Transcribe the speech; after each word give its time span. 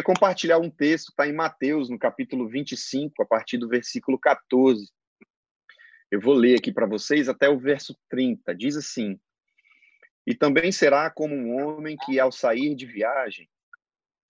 queria 0.00 0.02
compartilhar 0.02 0.58
um 0.58 0.70
texto 0.70 1.10
está 1.10 1.28
em 1.28 1.32
Mateus, 1.32 1.90
no 1.90 1.98
capítulo 1.98 2.48
25, 2.48 3.22
a 3.22 3.26
partir 3.26 3.58
do 3.58 3.68
versículo 3.68 4.18
14. 4.18 4.90
Eu 6.10 6.20
vou 6.20 6.32
ler 6.34 6.58
aqui 6.58 6.72
para 6.72 6.86
vocês 6.86 7.28
até 7.28 7.48
o 7.48 7.58
verso 7.58 7.94
30. 8.08 8.54
Diz 8.54 8.76
assim: 8.76 9.20
E 10.26 10.34
também 10.34 10.72
será 10.72 11.10
como 11.10 11.34
um 11.34 11.54
homem 11.54 11.96
que, 12.04 12.18
ao 12.18 12.32
sair 12.32 12.74
de 12.74 12.86
viagem, 12.86 13.48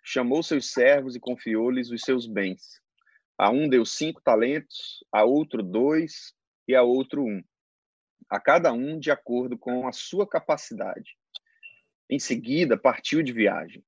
chamou 0.03 0.43
seus 0.43 0.73
servos 0.73 1.15
e 1.15 1.21
confiou-lhes 1.21 1.91
os 1.91 2.03
seus 2.03 2.27
bens. 2.27 2.81
A 3.39 3.51
um 3.51 3.69
deu 3.69 3.85
cinco 3.85 4.21
talentos, 4.23 5.05
a 5.13 5.25
outro 5.25 5.63
dois 5.63 6.35
e 6.67 6.75
a 6.75 6.83
outro 6.83 7.23
um. 7.23 7.43
A 8.29 8.41
cada 8.41 8.73
um 8.73 8.99
de 8.99 9.11
acordo 9.11 9.57
com 9.57 9.87
a 9.87 9.93
sua 9.93 10.29
capacidade. 10.29 11.17
Em 12.09 12.19
seguida, 12.19 12.77
partiu 12.77 13.23
de 13.23 13.33
viagem. 13.33 13.85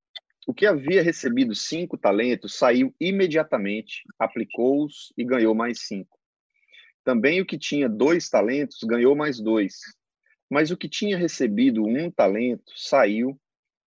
O 0.47 0.53
que 0.53 0.67
havia 0.67 1.03
recebido 1.03 1.55
cinco 1.55 1.97
talentos 1.97 2.57
saiu 2.57 2.93
imediatamente, 3.01 4.03
aplicou-os 4.19 5.13
e 5.17 5.25
ganhou 5.25 5.55
mais 5.55 5.87
cinco. 5.87 6.19
Também 7.05 7.41
o 7.41 7.47
que 7.47 7.59
tinha 7.59 7.89
dois 7.89 8.29
talentos 8.29 8.79
ganhou 8.83 9.15
mais 9.15 9.41
dois. 9.41 9.75
Mas 10.51 10.71
o 10.71 10.77
que 10.77 10.89
tinha 10.89 11.17
recebido 11.17 11.85
um 11.85 12.11
talento 12.11 12.73
saiu, 12.77 13.41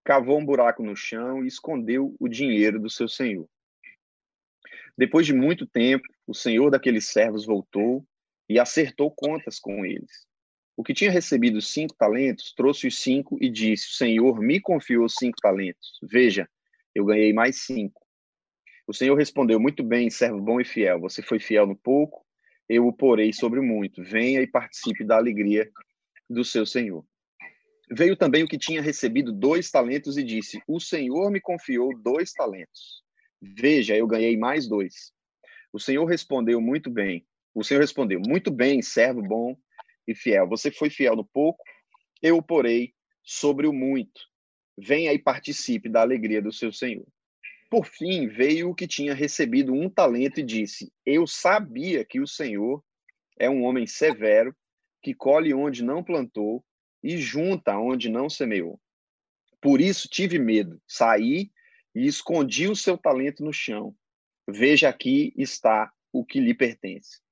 cavou 0.04 0.38
um 0.38 0.44
buraco 0.44 0.82
no 0.82 0.94
chão 0.94 1.44
e 1.44 1.48
escondeu 1.48 2.14
o 2.20 2.28
dinheiro 2.28 2.80
do 2.80 2.88
seu 2.88 3.08
senhor. 3.08 3.48
Depois 4.96 5.26
de 5.26 5.32
muito 5.32 5.66
tempo, 5.66 6.06
o 6.26 6.34
senhor 6.34 6.70
daqueles 6.70 7.06
servos 7.06 7.44
voltou 7.44 8.06
e 8.48 8.60
acertou 8.60 9.10
contas 9.10 9.58
com 9.58 9.84
eles. 9.84 10.26
O 10.76 10.82
que 10.82 10.92
tinha 10.92 11.10
recebido 11.10 11.60
cinco 11.60 11.94
talentos 11.94 12.52
trouxe 12.52 12.88
os 12.88 12.98
cinco 12.98 13.38
e 13.40 13.48
disse: 13.48 13.86
O 13.86 13.92
Senhor 13.92 14.40
me 14.40 14.60
confiou 14.60 15.08
cinco 15.08 15.36
talentos. 15.40 15.98
Veja, 16.02 16.48
eu 16.94 17.04
ganhei 17.04 17.32
mais 17.32 17.62
cinco. 17.62 18.04
O 18.86 18.92
Senhor 18.92 19.14
respondeu: 19.14 19.60
Muito 19.60 19.84
bem, 19.84 20.10
servo 20.10 20.40
bom 20.40 20.60
e 20.60 20.64
fiel. 20.64 21.00
Você 21.00 21.22
foi 21.22 21.38
fiel 21.38 21.66
no 21.66 21.76
pouco, 21.76 22.26
eu 22.68 22.86
o 22.86 22.92
porei 22.92 23.32
sobre 23.32 23.60
muito. 23.60 24.02
Venha 24.02 24.42
e 24.42 24.48
participe 24.48 25.04
da 25.04 25.16
alegria 25.16 25.70
do 26.28 26.44
seu 26.44 26.66
Senhor. 26.66 27.04
Veio 27.90 28.16
também 28.16 28.42
o 28.42 28.48
que 28.48 28.58
tinha 28.58 28.82
recebido 28.82 29.32
dois 29.32 29.70
talentos 29.70 30.16
e 30.18 30.24
disse: 30.24 30.60
O 30.66 30.80
Senhor 30.80 31.30
me 31.30 31.40
confiou 31.40 31.96
dois 32.02 32.32
talentos. 32.32 33.04
Veja, 33.40 33.96
eu 33.96 34.08
ganhei 34.08 34.36
mais 34.36 34.66
dois. 34.66 35.12
O 35.72 35.78
Senhor 35.78 36.04
respondeu: 36.04 36.60
Muito 36.60 36.90
bem. 36.90 37.24
O 37.54 37.62
Senhor 37.62 37.80
respondeu: 37.80 38.20
Muito 38.20 38.50
bem, 38.50 38.82
servo 38.82 39.22
bom 39.22 39.56
e 40.06 40.14
fiel. 40.14 40.48
Você 40.48 40.70
foi 40.70 40.90
fiel 40.90 41.16
no 41.16 41.24
pouco, 41.24 41.62
eu 42.22 42.36
o 42.36 42.42
porei 42.42 42.92
sobre 43.22 43.66
o 43.66 43.72
muito. 43.72 44.20
Venha 44.76 45.12
e 45.12 45.18
participe 45.18 45.88
da 45.88 46.00
alegria 46.00 46.42
do 46.42 46.52
seu 46.52 46.72
Senhor. 46.72 47.06
Por 47.70 47.86
fim, 47.86 48.28
veio 48.28 48.70
o 48.70 48.74
que 48.74 48.86
tinha 48.86 49.14
recebido 49.14 49.72
um 49.72 49.88
talento 49.88 50.40
e 50.40 50.44
disse: 50.44 50.92
Eu 51.04 51.26
sabia 51.26 52.04
que 52.04 52.20
o 52.20 52.26
Senhor 52.26 52.82
é 53.38 53.48
um 53.48 53.64
homem 53.64 53.86
severo, 53.86 54.54
que 55.02 55.14
colhe 55.14 55.52
onde 55.52 55.82
não 55.82 56.02
plantou 56.02 56.64
e 57.02 57.18
junta 57.18 57.76
onde 57.76 58.08
não 58.08 58.30
semeou. 58.30 58.80
Por 59.60 59.80
isso 59.80 60.08
tive 60.08 60.38
medo, 60.38 60.80
saí 60.86 61.50
e 61.94 62.06
escondi 62.06 62.68
o 62.68 62.76
seu 62.76 62.98
talento 62.98 63.44
no 63.44 63.52
chão. 63.52 63.94
Veja 64.48 64.88
aqui 64.88 65.32
está 65.36 65.92
o 66.12 66.24
que 66.24 66.38
lhe 66.38 66.54
pertence. 66.54 67.23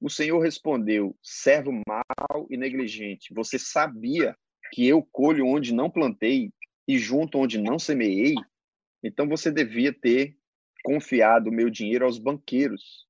O 0.00 0.10
Senhor 0.10 0.38
respondeu: 0.40 1.16
servo 1.22 1.72
mau 1.86 2.46
e 2.50 2.56
negligente, 2.56 3.32
você 3.32 3.58
sabia 3.58 4.36
que 4.72 4.86
eu 4.86 5.02
colho 5.02 5.46
onde 5.46 5.72
não 5.72 5.90
plantei 5.90 6.52
e 6.86 6.98
junto 6.98 7.38
onde 7.38 7.58
não 7.58 7.78
semeei? 7.78 8.34
Então 9.02 9.28
você 9.28 9.50
devia 9.50 9.92
ter 9.92 10.36
confiado 10.84 11.48
o 11.48 11.52
meu 11.52 11.70
dinheiro 11.70 12.04
aos 12.04 12.18
banqueiros, 12.18 13.06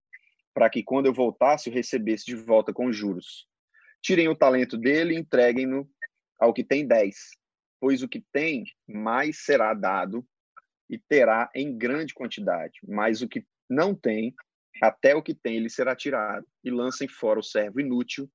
para 0.54 0.70
que 0.70 0.82
quando 0.82 1.06
eu 1.06 1.12
voltasse 1.12 1.69
eu 1.69 1.74
recebesse 1.74 2.24
de 2.24 2.36
volta 2.36 2.72
com 2.72 2.92
juros. 2.92 3.47
Tirem 4.03 4.28
o 4.28 4.36
talento 4.36 4.76
dele 4.78 5.14
e 5.14 5.18
entreguem-no 5.18 5.88
ao 6.38 6.54
que 6.54 6.62
tem 6.62 6.86
dez, 6.86 7.30
pois 7.80 8.03
o 8.03 8.08
que 8.08 8.24
tem 8.32 8.64
mais 8.86 9.44
será 9.44 9.74
dado 9.74 10.26
e 10.88 10.98
terá 10.98 11.50
em 11.54 11.76
grande 11.76 12.14
quantidade, 12.14 12.78
mas 12.86 13.20
o 13.20 13.28
que 13.28 13.44
não 13.68 13.94
tem 13.94 14.34
até 14.82 15.14
o 15.14 15.22
que 15.22 15.34
tem 15.34 15.59
lhe 15.59 15.70
será 15.70 15.94
tirado, 15.94 16.47
e 16.62 16.70
lancem 16.70 17.09
fora 17.09 17.41
o 17.41 17.42
servo 17.42 17.81
inútil 17.81 18.28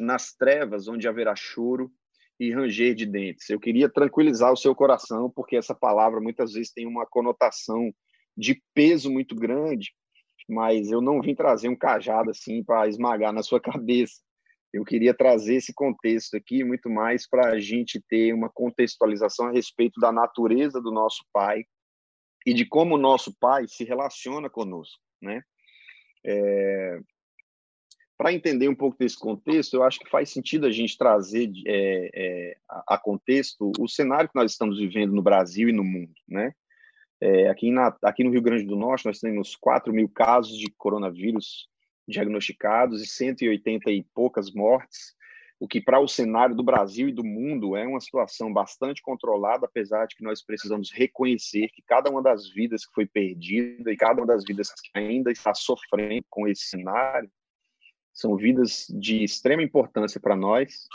nas 0.00 0.34
trevas 0.34 0.88
onde 0.88 1.06
haverá 1.06 1.34
choro 1.36 1.90
e 2.38 2.52
ranger 2.52 2.94
de 2.94 3.06
dentes. 3.06 3.48
Eu 3.48 3.58
queria 3.58 3.88
tranquilizar 3.88 4.52
o 4.52 4.56
seu 4.56 4.74
coração, 4.74 5.30
porque 5.30 5.56
essa 5.56 5.74
palavra 5.74 6.20
muitas 6.20 6.52
vezes 6.52 6.72
tem 6.72 6.86
uma 6.86 7.06
conotação 7.06 7.92
de 8.36 8.62
peso 8.74 9.10
muito 9.10 9.34
grande, 9.34 9.92
mas 10.48 10.90
eu 10.90 11.00
não 11.00 11.20
vim 11.20 11.34
trazer 11.34 11.68
um 11.68 11.76
cajado 11.76 12.30
assim 12.30 12.62
para 12.62 12.88
esmagar 12.88 13.32
na 13.32 13.42
sua 13.42 13.60
cabeça. 13.60 14.20
Eu 14.72 14.84
queria 14.84 15.14
trazer 15.14 15.56
esse 15.56 15.72
contexto 15.72 16.36
aqui 16.36 16.62
muito 16.62 16.90
mais 16.90 17.26
para 17.26 17.48
a 17.50 17.58
gente 17.58 18.02
ter 18.08 18.34
uma 18.34 18.50
contextualização 18.50 19.46
a 19.46 19.52
respeito 19.52 19.98
da 20.00 20.12
natureza 20.12 20.80
do 20.80 20.90
nosso 20.90 21.24
Pai 21.32 21.64
e 22.44 22.52
de 22.52 22.66
como 22.66 22.96
o 22.96 22.98
nosso 22.98 23.34
Pai 23.40 23.66
se 23.66 23.84
relaciona 23.84 24.50
conosco, 24.50 25.00
né? 25.22 25.42
É, 26.26 27.00
para 28.18 28.32
entender 28.32 28.68
um 28.68 28.74
pouco 28.74 28.96
desse 28.98 29.18
contexto, 29.18 29.74
eu 29.74 29.82
acho 29.82 29.98
que 30.00 30.10
faz 30.10 30.30
sentido 30.30 30.66
a 30.66 30.70
gente 30.70 30.96
trazer 30.96 31.50
é, 31.66 32.10
é, 32.14 32.56
a, 32.88 32.98
contexto 32.98 33.70
o 33.78 33.86
cenário 33.86 34.28
que 34.28 34.34
nós 34.34 34.52
estamos 34.52 34.78
vivendo 34.78 35.12
no 35.12 35.22
Brasil 35.22 35.68
e 35.68 35.72
no 35.72 35.84
mundo, 35.84 36.14
né? 36.26 36.52
É, 37.20 37.48
aqui, 37.48 37.70
na, 37.70 37.96
aqui 38.02 38.22
no 38.24 38.30
Rio 38.30 38.42
Grande 38.42 38.64
do 38.64 38.76
Norte, 38.76 39.06
nós 39.06 39.20
temos 39.20 39.56
4 39.56 39.92
mil 39.92 40.08
casos 40.08 40.58
de 40.58 40.70
coronavírus 40.76 41.68
diagnosticados 42.06 43.02
e 43.02 43.06
180 43.06 43.90
e 43.90 44.02
poucas 44.14 44.52
mortes 44.52 45.15
o 45.58 45.66
que 45.66 45.80
para 45.80 45.98
o 45.98 46.06
cenário 46.06 46.54
do 46.54 46.62
Brasil 46.62 47.08
e 47.08 47.12
do 47.12 47.24
mundo 47.24 47.76
é 47.76 47.86
uma 47.86 48.00
situação 48.00 48.52
bastante 48.52 49.00
controlada, 49.00 49.64
apesar 49.64 50.06
de 50.06 50.14
que 50.14 50.22
nós 50.22 50.42
precisamos 50.42 50.90
reconhecer 50.92 51.68
que 51.68 51.82
cada 51.82 52.10
uma 52.10 52.22
das 52.22 52.48
vidas 52.50 52.84
que 52.84 52.92
foi 52.92 53.06
perdida 53.06 53.90
e 53.90 53.96
cada 53.96 54.20
uma 54.20 54.26
das 54.26 54.44
vidas 54.44 54.70
que 54.72 54.90
ainda 54.98 55.30
está 55.30 55.54
sofrendo 55.54 56.26
com 56.28 56.46
esse 56.46 56.66
cenário 56.66 57.30
são 58.12 58.36
vidas 58.36 58.86
de 58.90 59.24
extrema 59.24 59.62
importância 59.62 60.20
para 60.20 60.36
nós 60.36 60.86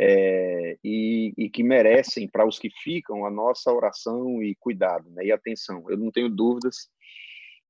é, 0.00 0.78
e, 0.82 1.32
e, 1.36 1.50
que 1.50 1.62
merecem, 1.62 2.28
para 2.28 2.46
os 2.46 2.58
que 2.58 2.70
ficam, 2.70 3.24
a 3.24 3.30
nossa 3.30 3.72
oração 3.72 4.42
e 4.42 4.54
cuidado 4.56 5.10
né, 5.10 5.26
e 5.26 5.32
atenção. 5.32 5.84
Eu 5.88 5.96
não 5.96 6.10
tenho 6.10 6.28
dúvidas 6.28 6.88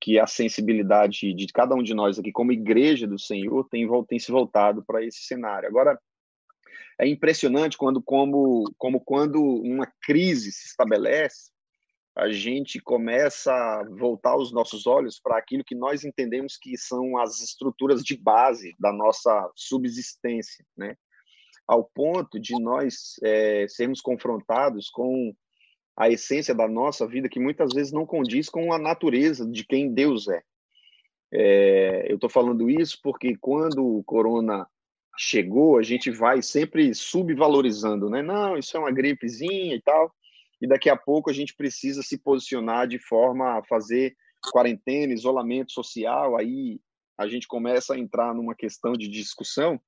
que 0.00 0.18
a 0.18 0.26
sensibilidade 0.26 1.32
de 1.34 1.46
cada 1.48 1.74
um 1.74 1.82
de 1.82 1.94
nós 1.94 2.18
aqui, 2.18 2.30
como 2.30 2.52
igreja 2.52 3.06
do 3.06 3.18
Senhor, 3.18 3.66
tem, 3.68 3.88
tem 4.06 4.18
se 4.18 4.30
voltado 4.30 4.84
para 4.84 5.02
esse 5.02 5.22
cenário. 5.22 5.68
Agora, 5.68 5.98
é 7.00 7.06
impressionante 7.06 7.76
quando, 7.76 8.02
como, 8.02 8.64
como 8.76 9.00
quando 9.00 9.40
uma 9.40 9.86
crise 10.02 10.50
se 10.52 10.66
estabelece, 10.66 11.50
a 12.18 12.32
gente 12.32 12.80
começa 12.80 13.52
a 13.52 13.84
voltar 13.84 14.36
os 14.36 14.52
nossos 14.52 14.88
olhos 14.88 15.20
para 15.20 15.38
aquilo 15.38 15.62
que 15.62 15.76
nós 15.76 16.04
entendemos 16.04 16.56
que 16.56 16.76
são 16.76 17.16
as 17.16 17.40
estruturas 17.40 18.02
de 18.02 18.16
base 18.16 18.74
da 18.76 18.92
nossa 18.92 19.48
subsistência, 19.54 20.66
né? 20.76 20.96
Ao 21.66 21.84
ponto 21.84 22.40
de 22.40 22.60
nós 22.60 23.14
é, 23.22 23.66
sermos 23.68 24.00
confrontados 24.00 24.90
com 24.90 25.32
a 25.96 26.08
essência 26.08 26.54
da 26.54 26.66
nossa 26.66 27.06
vida 27.06 27.28
que 27.28 27.38
muitas 27.38 27.72
vezes 27.72 27.92
não 27.92 28.04
condiz 28.04 28.48
com 28.48 28.72
a 28.72 28.78
natureza 28.78 29.48
de 29.48 29.64
quem 29.64 29.92
Deus 29.92 30.26
é. 30.26 30.42
é 31.32 32.06
eu 32.10 32.16
estou 32.16 32.30
falando 32.30 32.68
isso 32.68 32.98
porque 33.00 33.36
quando 33.36 33.84
o 33.84 34.02
corona 34.02 34.66
chegou, 35.18 35.78
a 35.78 35.82
gente 35.82 36.10
vai 36.10 36.40
sempre 36.40 36.94
subvalorizando, 36.94 38.08
né? 38.08 38.22
Não, 38.22 38.56
isso 38.56 38.76
é 38.76 38.80
uma 38.80 38.92
gripezinha 38.92 39.74
e 39.74 39.82
tal. 39.82 40.14
E 40.60 40.66
daqui 40.66 40.88
a 40.88 40.96
pouco 40.96 41.28
a 41.28 41.32
gente 41.32 41.54
precisa 41.54 42.02
se 42.02 42.18
posicionar 42.18 42.86
de 42.86 42.98
forma 42.98 43.58
a 43.58 43.64
fazer 43.64 44.16
quarentena, 44.52 45.12
isolamento 45.12 45.72
social. 45.72 46.36
Aí 46.36 46.80
a 47.18 47.26
gente 47.26 47.48
começa 47.48 47.94
a 47.94 47.98
entrar 47.98 48.32
numa 48.34 48.54
questão 48.54 48.92
de 48.92 49.08
discussão 49.08 49.80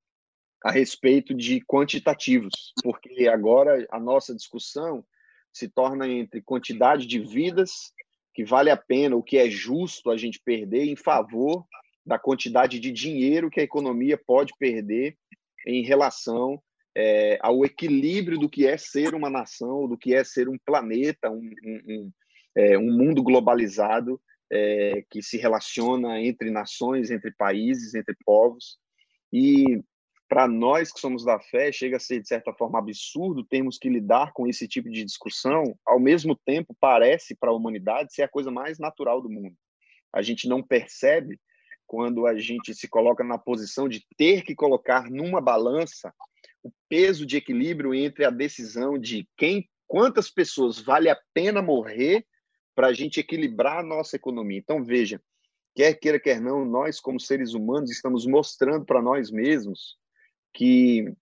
a 0.64 0.70
respeito 0.70 1.32
de 1.32 1.60
quantitativos, 1.60 2.74
porque 2.82 3.28
agora 3.28 3.86
a 3.90 3.98
nossa 3.98 4.34
discussão 4.34 5.04
se 5.52 5.68
torna 5.68 6.06
entre 6.06 6.42
quantidade 6.42 7.06
de 7.06 7.18
vidas 7.18 7.92
que 8.34 8.44
vale 8.44 8.70
a 8.70 8.76
pena, 8.76 9.16
o 9.16 9.22
que 9.22 9.38
é 9.38 9.48
justo 9.48 10.10
a 10.10 10.16
gente 10.16 10.40
perder 10.44 10.84
em 10.84 10.96
favor 10.96 11.64
da 12.10 12.18
quantidade 12.18 12.80
de 12.80 12.90
dinheiro 12.90 13.48
que 13.48 13.60
a 13.60 13.62
economia 13.62 14.18
pode 14.18 14.52
perder 14.58 15.16
em 15.64 15.84
relação 15.84 16.60
é, 16.92 17.38
ao 17.40 17.64
equilíbrio 17.64 18.36
do 18.36 18.48
que 18.48 18.66
é 18.66 18.76
ser 18.76 19.14
uma 19.14 19.30
nação, 19.30 19.86
do 19.86 19.96
que 19.96 20.12
é 20.12 20.24
ser 20.24 20.48
um 20.48 20.58
planeta, 20.66 21.30
um, 21.30 21.36
um, 21.64 21.80
um, 21.86 22.12
é, 22.56 22.76
um 22.76 22.90
mundo 22.90 23.22
globalizado 23.22 24.20
é, 24.50 25.04
que 25.08 25.22
se 25.22 25.38
relaciona 25.38 26.20
entre 26.20 26.50
nações, 26.50 27.12
entre 27.12 27.30
países, 27.30 27.94
entre 27.94 28.16
povos. 28.24 28.76
E 29.32 29.80
para 30.28 30.48
nós 30.48 30.92
que 30.92 30.98
somos 30.98 31.24
da 31.24 31.38
fé, 31.38 31.70
chega 31.70 31.96
a 31.96 32.00
ser, 32.00 32.20
de 32.20 32.26
certa 32.26 32.52
forma, 32.52 32.80
absurdo 32.80 33.46
termos 33.46 33.78
que 33.78 33.88
lidar 33.88 34.32
com 34.32 34.48
esse 34.48 34.66
tipo 34.66 34.90
de 34.90 35.04
discussão, 35.04 35.62
ao 35.86 36.00
mesmo 36.00 36.34
tempo, 36.44 36.76
parece 36.80 37.36
para 37.36 37.50
a 37.50 37.54
humanidade 37.54 38.12
ser 38.12 38.22
a 38.22 38.28
coisa 38.28 38.50
mais 38.50 38.80
natural 38.80 39.22
do 39.22 39.30
mundo. 39.30 39.54
A 40.12 40.22
gente 40.22 40.48
não 40.48 40.60
percebe 40.60 41.38
quando 41.90 42.24
a 42.24 42.38
gente 42.38 42.72
se 42.72 42.86
coloca 42.86 43.24
na 43.24 43.36
posição 43.36 43.88
de 43.88 44.06
ter 44.16 44.44
que 44.44 44.54
colocar 44.54 45.10
numa 45.10 45.40
balança 45.40 46.14
o 46.62 46.70
peso 46.88 47.26
de 47.26 47.36
equilíbrio 47.36 47.92
entre 47.92 48.24
a 48.24 48.30
decisão 48.30 48.96
de 48.96 49.28
quem, 49.36 49.68
quantas 49.88 50.30
pessoas 50.30 50.78
vale 50.78 51.10
a 51.10 51.18
pena 51.34 51.60
morrer 51.60 52.24
para 52.76 52.86
a 52.86 52.92
gente 52.92 53.18
equilibrar 53.18 53.78
a 53.78 53.82
nossa 53.82 54.14
economia. 54.14 54.56
Então, 54.56 54.84
veja, 54.84 55.20
quer 55.74 55.94
queira, 55.94 56.20
quer 56.20 56.40
não, 56.40 56.64
nós, 56.64 57.00
como 57.00 57.18
seres 57.18 57.54
humanos, 57.54 57.90
estamos 57.90 58.24
mostrando 58.24 58.84
para 58.84 59.02
nós 59.02 59.28
mesmos 59.28 59.98
que 60.54 61.12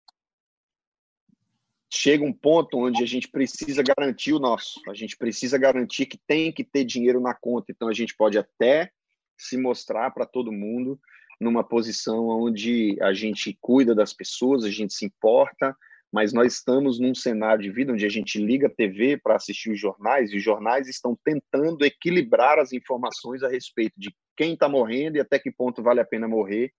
chega 1.91 2.23
um 2.23 2.33
ponto 2.33 2.77
onde 2.77 3.03
a 3.03 3.07
gente 3.07 3.27
precisa 3.27 3.83
garantir 3.83 4.35
o 4.35 4.39
nosso, 4.39 4.83
a 4.87 4.93
gente 4.93 5.17
precisa 5.17 5.57
garantir 5.57 6.05
que 6.05 6.19
tem 6.27 6.53
que 6.53 6.63
ter 6.63 6.85
dinheiro 6.85 7.23
na 7.23 7.33
conta. 7.33 7.73
Então, 7.73 7.89
a 7.89 7.95
gente 7.95 8.15
pode 8.15 8.37
até 8.37 8.93
se 9.39 9.57
mostrar 9.57 10.11
para 10.11 10.27
todo 10.27 10.53
mundo 10.53 10.99
numa 11.41 11.63
posição 11.63 12.27
onde 12.27 12.97
a 13.01 13.13
gente 13.13 13.57
cuida 13.61 13.95
das 13.95 14.13
pessoas, 14.13 14.65
a 14.65 14.71
gente 14.71 14.93
se 14.93 15.07
importa, 15.07 15.77
mas 16.13 16.33
nós 16.33 16.55
estamos 16.55 16.99
num 16.99 17.15
cenário 17.15 17.63
de 17.63 17.71
vida 17.71 17.93
onde 17.93 18.05
a 18.05 18.09
gente 18.09 18.39
liga 18.39 18.67
a 18.67 18.71
TV 18.71 19.17
para 19.17 19.37
assistir 19.37 19.71
os 19.71 19.79
jornais, 19.79 20.33
e 20.33 20.37
os 20.39 20.43
jornais 20.43 20.89
estão 20.89 21.17
tentando 21.23 21.85
equilibrar 21.85 22.59
as 22.59 22.73
informações 22.73 23.43
a 23.43 23.49
respeito 23.49 23.95
de 23.97 24.13
quem 24.37 24.55
está 24.55 24.69
morrendo 24.69 25.17
e 25.17 25.21
até 25.21 25.39
que 25.39 25.53
ponto 25.53 25.83
vale 25.83 26.01
a 26.01 26.05
pena 26.05 26.27
morrer, 26.27 26.73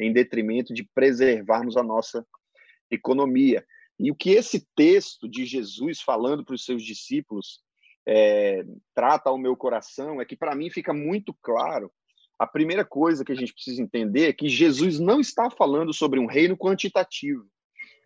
em 0.00 0.12
detrimento 0.12 0.72
de 0.72 0.84
preservarmos 0.94 1.76
a 1.76 1.82
nossa 1.82 2.24
economia. 2.90 3.64
E 3.98 4.10
o 4.10 4.14
que 4.14 4.30
esse 4.30 4.66
texto 4.76 5.28
de 5.28 5.44
Jesus 5.44 6.00
falando 6.00 6.44
para 6.44 6.54
os 6.54 6.64
seus 6.64 6.82
discípulos 6.82 7.60
é, 8.06 8.62
trata 8.94 9.30
ao 9.30 9.38
meu 9.38 9.56
coração 9.56 10.20
é 10.20 10.24
que, 10.24 10.36
para 10.36 10.54
mim, 10.54 10.70
fica 10.70 10.92
muito 10.92 11.34
claro. 11.42 11.90
A 12.38 12.46
primeira 12.46 12.84
coisa 12.84 13.24
que 13.24 13.32
a 13.32 13.34
gente 13.34 13.52
precisa 13.52 13.82
entender 13.82 14.28
é 14.28 14.32
que 14.32 14.48
Jesus 14.48 14.98
não 14.98 15.20
está 15.20 15.50
falando 15.50 15.92
sobre 15.92 16.20
um 16.20 16.26
reino 16.26 16.56
quantitativo. 16.56 17.46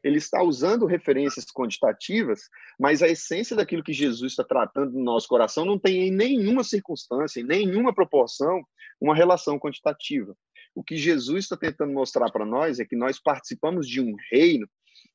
Ele 0.02 0.16
está 0.16 0.42
usando 0.42 0.86
referências 0.86 1.46
quantitativas, 1.52 2.42
mas 2.78 3.02
a 3.02 3.08
essência 3.08 3.54
daquilo 3.54 3.82
que 3.82 3.92
Jesus 3.92 4.32
está 4.32 4.44
tratando 4.44 4.92
no 4.92 5.04
nosso 5.04 5.28
coração 5.28 5.64
não 5.64 5.78
tem 5.78 6.08
em 6.08 6.10
nenhuma 6.10 6.64
circunstância, 6.64 7.40
em 7.40 7.44
nenhuma 7.44 7.94
proporção, 7.94 8.62
uma 9.00 9.14
relação 9.14 9.58
quantitativa. 9.58 10.34
O 10.74 10.82
que 10.82 10.96
Jesus 10.96 11.44
está 11.44 11.56
tentando 11.56 11.92
mostrar 11.92 12.30
para 12.30 12.46
nós 12.46 12.78
é 12.78 12.84
que 12.84 12.96
nós 12.96 13.20
participamos 13.20 13.86
de 13.86 14.00
um 14.00 14.14
reino 14.30 14.66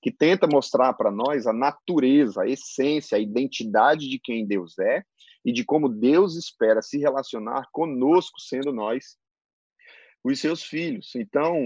que 0.02 0.12
tenta 0.12 0.46
mostrar 0.46 0.94
para 0.94 1.10
nós 1.10 1.48
a 1.48 1.54
natureza, 1.54 2.44
a 2.44 2.48
essência, 2.48 3.18
a 3.18 3.22
identidade 3.22 4.08
de 4.08 4.20
quem 4.20 4.46
Deus 4.46 4.78
é 4.78 5.04
e 5.46 5.54
de 5.54 5.64
como 5.64 5.88
Deus 5.88 6.36
espera 6.36 6.82
se 6.82 6.98
relacionar 6.98 7.70
conosco, 7.72 8.42
sendo 8.42 8.74
nós 8.74 9.16
os 10.24 10.40
seus 10.40 10.64
filhos. 10.64 11.14
Então, 11.16 11.64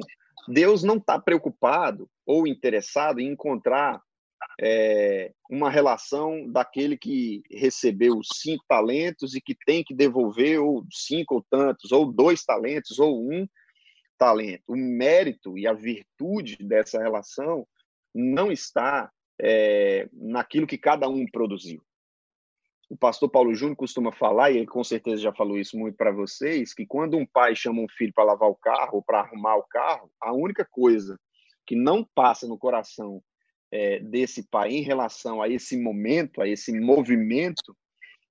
Deus 0.50 0.84
não 0.84 0.98
está 0.98 1.18
preocupado 1.18 2.10
ou 2.26 2.46
interessado 2.46 3.22
em 3.22 3.32
encontrar 3.32 4.02
é, 4.62 5.32
uma 5.50 5.70
relação 5.70 6.46
daquele 6.52 6.98
que 6.98 7.42
recebeu 7.50 8.20
cinco 8.24 8.64
talentos 8.68 9.34
e 9.34 9.42
que 9.42 9.56
tem 9.66 9.84
que 9.84 9.96
devolver 9.96 10.60
ou 10.60 10.84
cinco 10.92 11.36
ou 11.36 11.46
tantos, 11.50 11.94
ou 11.94 12.12
dois 12.12 12.44
talentos, 12.44 13.00
ou 13.00 13.32
um 13.32 13.48
talento. 14.18 14.64
O 14.68 14.76
mérito 14.76 15.58
e 15.58 15.66
a 15.66 15.74
virtude 15.74 16.58
dessa 16.58 17.02
relação 17.02 17.66
não 18.14 18.52
está 18.52 19.10
é, 19.42 20.10
naquilo 20.12 20.68
que 20.68 20.78
cada 20.78 21.08
um 21.08 21.26
produziu. 21.26 21.82
O 22.90 22.98
pastor 22.98 23.30
Paulo 23.30 23.54
Júnior 23.54 23.78
costuma 23.78 24.12
falar, 24.12 24.50
e 24.50 24.58
ele 24.58 24.66
com 24.66 24.84
certeza 24.84 25.22
já 25.22 25.32
falou 25.32 25.60
isso 25.60 25.78
muito 25.78 25.96
para 25.96 26.12
vocês, 26.12 26.74
que 26.74 26.88
quando 26.88 27.18
um 27.18 27.26
pai 27.26 27.56
chama 27.56 27.82
um 27.82 27.88
filho 27.88 28.12
para 28.12 28.24
lavar 28.24 28.50
o 28.50 28.56
carro 28.56 29.04
para 29.04 29.20
arrumar 29.20 29.58
o 29.58 29.64
carro, 29.64 30.12
a 30.20 30.34
única 30.34 30.66
coisa 30.66 31.20
que 31.68 31.76
não 31.76 32.04
passa 32.16 32.48
no 32.48 32.58
coração 32.58 33.22
é, 33.72 34.00
desse 34.00 34.50
pai 34.50 34.72
em 34.72 34.82
relação 34.82 35.40
a 35.40 35.48
esse 35.48 35.78
momento, 35.78 36.42
a 36.42 36.48
esse 36.48 36.72
movimento, 36.80 37.78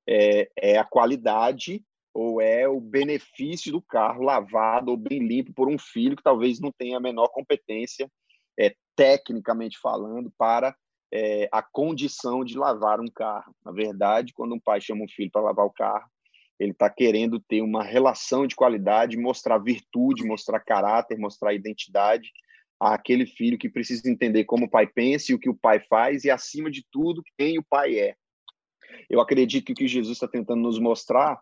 é, 0.08 0.50
é 0.56 0.76
a 0.76 0.84
qualidade 0.84 1.84
ou 2.12 2.40
é 2.40 2.66
o 2.68 2.80
benefício 2.80 3.70
do 3.70 3.80
carro 3.80 4.24
lavado 4.24 4.90
ou 4.90 4.96
bem 4.96 5.24
limpo 5.24 5.52
por 5.52 5.68
um 5.68 5.78
filho 5.78 6.16
que 6.16 6.22
talvez 6.22 6.58
não 6.58 6.72
tenha 6.72 6.96
a 6.96 7.00
menor 7.00 7.28
competência, 7.28 8.10
é, 8.58 8.74
tecnicamente 8.96 9.78
falando, 9.78 10.32
para 10.36 10.74
é, 11.12 11.48
a 11.50 11.62
condição 11.62 12.44
de 12.44 12.56
lavar 12.56 13.00
um 13.00 13.08
carro. 13.08 13.54
Na 13.64 13.72
verdade, 13.72 14.32
quando 14.32 14.54
um 14.54 14.60
pai 14.60 14.80
chama 14.80 15.04
um 15.04 15.08
filho 15.08 15.30
para 15.30 15.42
lavar 15.42 15.66
o 15.66 15.72
carro, 15.72 16.08
ele 16.58 16.72
está 16.72 16.90
querendo 16.90 17.38
ter 17.40 17.62
uma 17.62 17.84
relação 17.84 18.46
de 18.46 18.56
qualidade, 18.56 19.16
mostrar 19.16 19.58
virtude, 19.58 20.26
mostrar 20.26 20.60
caráter, 20.60 21.16
mostrar 21.16 21.54
identidade 21.54 22.32
àquele 22.80 23.26
filho 23.26 23.58
que 23.58 23.68
precisa 23.68 24.10
entender 24.10 24.44
como 24.44 24.66
o 24.66 24.70
pai 24.70 24.86
pensa 24.86 25.32
e 25.32 25.34
o 25.34 25.38
que 25.38 25.48
o 25.48 25.54
pai 25.54 25.80
faz 25.80 26.24
e, 26.24 26.30
acima 26.30 26.70
de 26.70 26.84
tudo, 26.90 27.22
quem 27.36 27.58
o 27.58 27.64
pai 27.64 27.98
é. 27.98 28.16
Eu 29.08 29.20
acredito 29.20 29.66
que 29.66 29.72
o 29.72 29.76
que 29.76 29.88
Jesus 29.88 30.16
está 30.16 30.28
tentando 30.28 30.62
nos 30.62 30.78
mostrar 30.78 31.40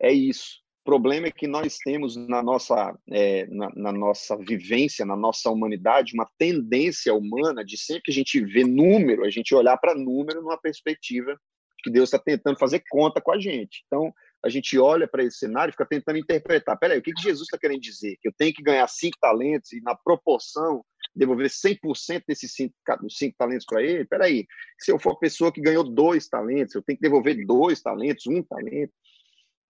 é 0.00 0.12
isso. 0.12 0.65
Problema 0.86 1.26
é 1.26 1.32
que 1.32 1.48
nós 1.48 1.78
temos 1.78 2.14
na 2.14 2.40
nossa, 2.40 2.96
é, 3.10 3.44
na, 3.48 3.68
na, 3.74 3.92
nossa 3.92 4.36
vivência, 4.36 5.04
na 5.04 5.16
nossa 5.16 5.50
humanidade, 5.50 6.14
uma 6.14 6.30
tendência 6.38 7.12
humana 7.12 7.64
de 7.64 7.76
sempre 7.76 8.04
que 8.04 8.12
a 8.12 8.14
gente 8.14 8.40
vê 8.40 8.62
número, 8.62 9.24
a 9.24 9.30
gente 9.30 9.52
olhar 9.52 9.76
para 9.78 9.96
número 9.96 10.40
numa 10.40 10.56
perspectiva 10.56 11.36
que 11.82 11.90
Deus 11.90 12.06
está 12.08 12.20
tentando 12.20 12.56
fazer 12.56 12.84
conta 12.88 13.20
com 13.20 13.32
a 13.32 13.40
gente. 13.40 13.82
Então, 13.88 14.14
a 14.44 14.48
gente 14.48 14.78
olha 14.78 15.08
para 15.08 15.24
esse 15.24 15.38
cenário 15.38 15.70
e 15.70 15.72
fica 15.72 15.86
tentando 15.86 16.18
interpretar. 16.18 16.78
Peraí, 16.78 17.00
o 17.00 17.02
que, 17.02 17.12
que 17.12 17.22
Jesus 17.22 17.48
está 17.48 17.58
querendo 17.58 17.80
dizer? 17.80 18.16
Que 18.22 18.28
eu 18.28 18.32
tenho 18.38 18.54
que 18.54 18.62
ganhar 18.62 18.86
cinco 18.86 19.18
talentos 19.20 19.72
e, 19.72 19.80
na 19.80 19.96
proporção, 19.96 20.84
devolver 21.16 21.48
100% 21.48 22.22
desses 22.28 22.52
cinco, 22.54 22.74
cinco 23.10 23.34
talentos 23.36 23.66
para 23.66 23.82
ele? 23.82 24.04
Peraí, 24.04 24.46
se 24.78 24.92
eu 24.92 25.00
for 25.00 25.14
a 25.14 25.18
pessoa 25.18 25.52
que 25.52 25.60
ganhou 25.60 25.82
dois 25.82 26.28
talentos, 26.28 26.76
eu 26.76 26.82
tenho 26.82 26.96
que 26.96 27.02
devolver 27.02 27.44
dois 27.44 27.82
talentos, 27.82 28.24
um 28.28 28.40
talento. 28.40 28.92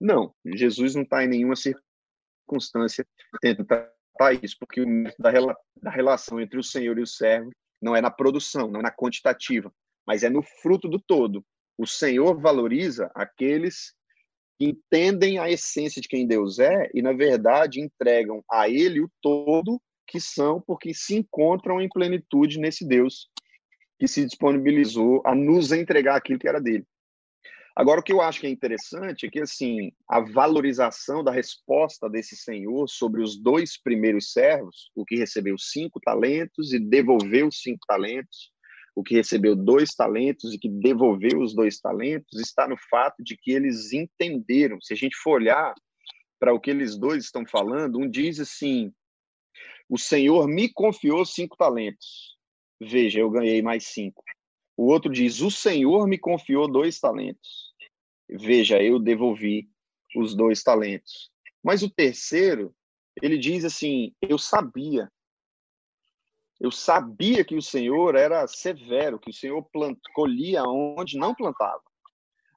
Não, 0.01 0.35
Jesus 0.45 0.95
não 0.95 1.03
está 1.03 1.25
em 1.25 1.29
nenhuma 1.29 1.57
circunstância 1.57 3.07
tentando 3.41 3.67
tratar 3.67 4.33
isso, 4.43 4.57
porque 4.59 4.81
o 4.81 4.87
mérito 4.87 5.21
da, 5.21 5.31
da 5.83 5.91
relação 5.91 6.41
entre 6.41 6.59
o 6.59 6.65
Senhor 6.65 6.99
e 6.99 7.03
o 7.03 7.07
servo 7.07 7.51
não 7.81 7.95
é 7.95 8.01
na 8.01 8.11
produção, 8.11 8.69
não 8.69 8.81
é 8.81 8.83
na 8.83 8.91
quantitativa, 8.91 9.73
mas 10.07 10.23
é 10.23 10.31
no 10.31 10.43
fruto 10.43 10.89
do 10.89 10.99
todo. 10.99 11.45
O 11.79 11.87
Senhor 11.87 12.39
valoriza 12.41 13.11
aqueles 13.15 13.95
que 14.59 14.67
entendem 14.67 15.39
a 15.39 15.51
essência 15.51 16.01
de 16.01 16.09
quem 16.09 16.27
Deus 16.27 16.59
é 16.59 16.89
e, 16.95 17.03
na 17.03 17.13
verdade, 17.13 17.81
entregam 17.81 18.43
a 18.51 18.69
Ele 18.69 19.03
o 19.03 19.11
todo 19.21 19.81
que 20.07 20.21
são, 20.21 20.61
porque 20.61 20.95
se 20.95 21.17
encontram 21.17 21.81
em 21.81 21.89
plenitude 21.89 22.59
nesse 22.59 22.87
Deus 22.87 23.29
que 23.99 24.07
se 24.07 24.25
disponibilizou 24.25 25.23
a 25.25 25.35
nos 25.35 25.73
entregar 25.73 26.17
aquilo 26.17 26.39
que 26.39 26.49
era 26.49 26.61
dele. 26.61 26.87
Agora, 27.77 28.01
o 28.01 28.03
que 28.03 28.11
eu 28.11 28.23
acho 28.23 28.41
que 28.41 28.47
é 28.47 28.51
interessante 28.51 29.27
é 29.27 29.31
que, 29.31 29.39
assim, 29.39 29.93
a 30.09 30.19
valorização 30.19 31.23
da 31.23 31.31
resposta 31.31 32.09
desse 32.09 32.35
senhor 32.35 32.89
sobre 32.89 33.23
os 33.23 33.39
dois 33.39 33.77
primeiros 33.77 34.33
servos, 34.33 34.91
o 34.97 35.05
que 35.05 35.17
recebeu 35.17 35.59
cinco 35.59 36.01
talentos 36.01 36.73
e 36.73 36.79
devolveu 36.79 37.51
cinco 37.53 37.81
talentos, 37.87 38.51
o 38.95 39.03
que 39.03 39.15
recebeu 39.15 39.55
dois 39.55 39.95
talentos 39.95 40.55
e 40.55 40.59
que 40.59 40.71
devolveu 40.71 41.39
os 41.43 41.55
dois 41.55 41.79
talentos, 41.79 42.41
está 42.41 42.67
no 42.67 42.79
fato 42.91 43.23
de 43.23 43.37
que 43.37 43.53
eles 43.53 43.93
entenderam. 43.93 44.81
Se 44.81 44.95
a 44.95 44.97
gente 44.97 45.15
for 45.15 45.43
olhar 45.43 45.75
para 46.41 46.55
o 46.55 46.61
que 46.61 46.71
eles 46.71 46.97
dois 46.97 47.25
estão 47.25 47.45
falando, 47.45 47.99
um 47.99 48.09
diz 48.09 48.41
assim: 48.41 48.91
O 49.87 49.99
Senhor 49.99 50.49
me 50.49 50.73
confiou 50.73 51.27
cinco 51.27 51.59
talentos. 51.59 52.39
Veja, 52.81 53.21
eu 53.21 53.29
ganhei 53.29 53.61
mais 53.61 53.87
cinco. 53.89 54.25
O 54.79 54.87
outro 54.87 55.13
diz: 55.13 55.41
O 55.41 55.51
Senhor 55.51 56.07
me 56.07 56.17
confiou 56.17 56.71
dois 56.71 56.99
talentos. 56.99 57.66
Veja, 58.29 58.83
eu 58.83 58.99
devolvi 58.99 59.69
os 60.17 60.35
dois 60.35 60.63
talentos. 60.63 61.31
Mas 61.63 61.83
o 61.83 61.91
terceiro, 61.91 62.75
ele 63.23 63.39
diz 63.39 63.65
assim: 63.65 64.15
Eu 64.21 64.39
sabia. 64.39 65.11
Eu 66.59 66.71
sabia 66.71 67.45
que 67.45 67.55
o 67.55 67.63
Senhor 67.63 68.15
era 68.15 68.47
severo, 68.47 69.19
que 69.19 69.31
o 69.31 69.35
Senhor 69.35 69.63
plant, 69.71 69.99
colhia 70.15 70.63
onde 70.65 71.19
não 71.19 71.35
plantava. 71.35 71.83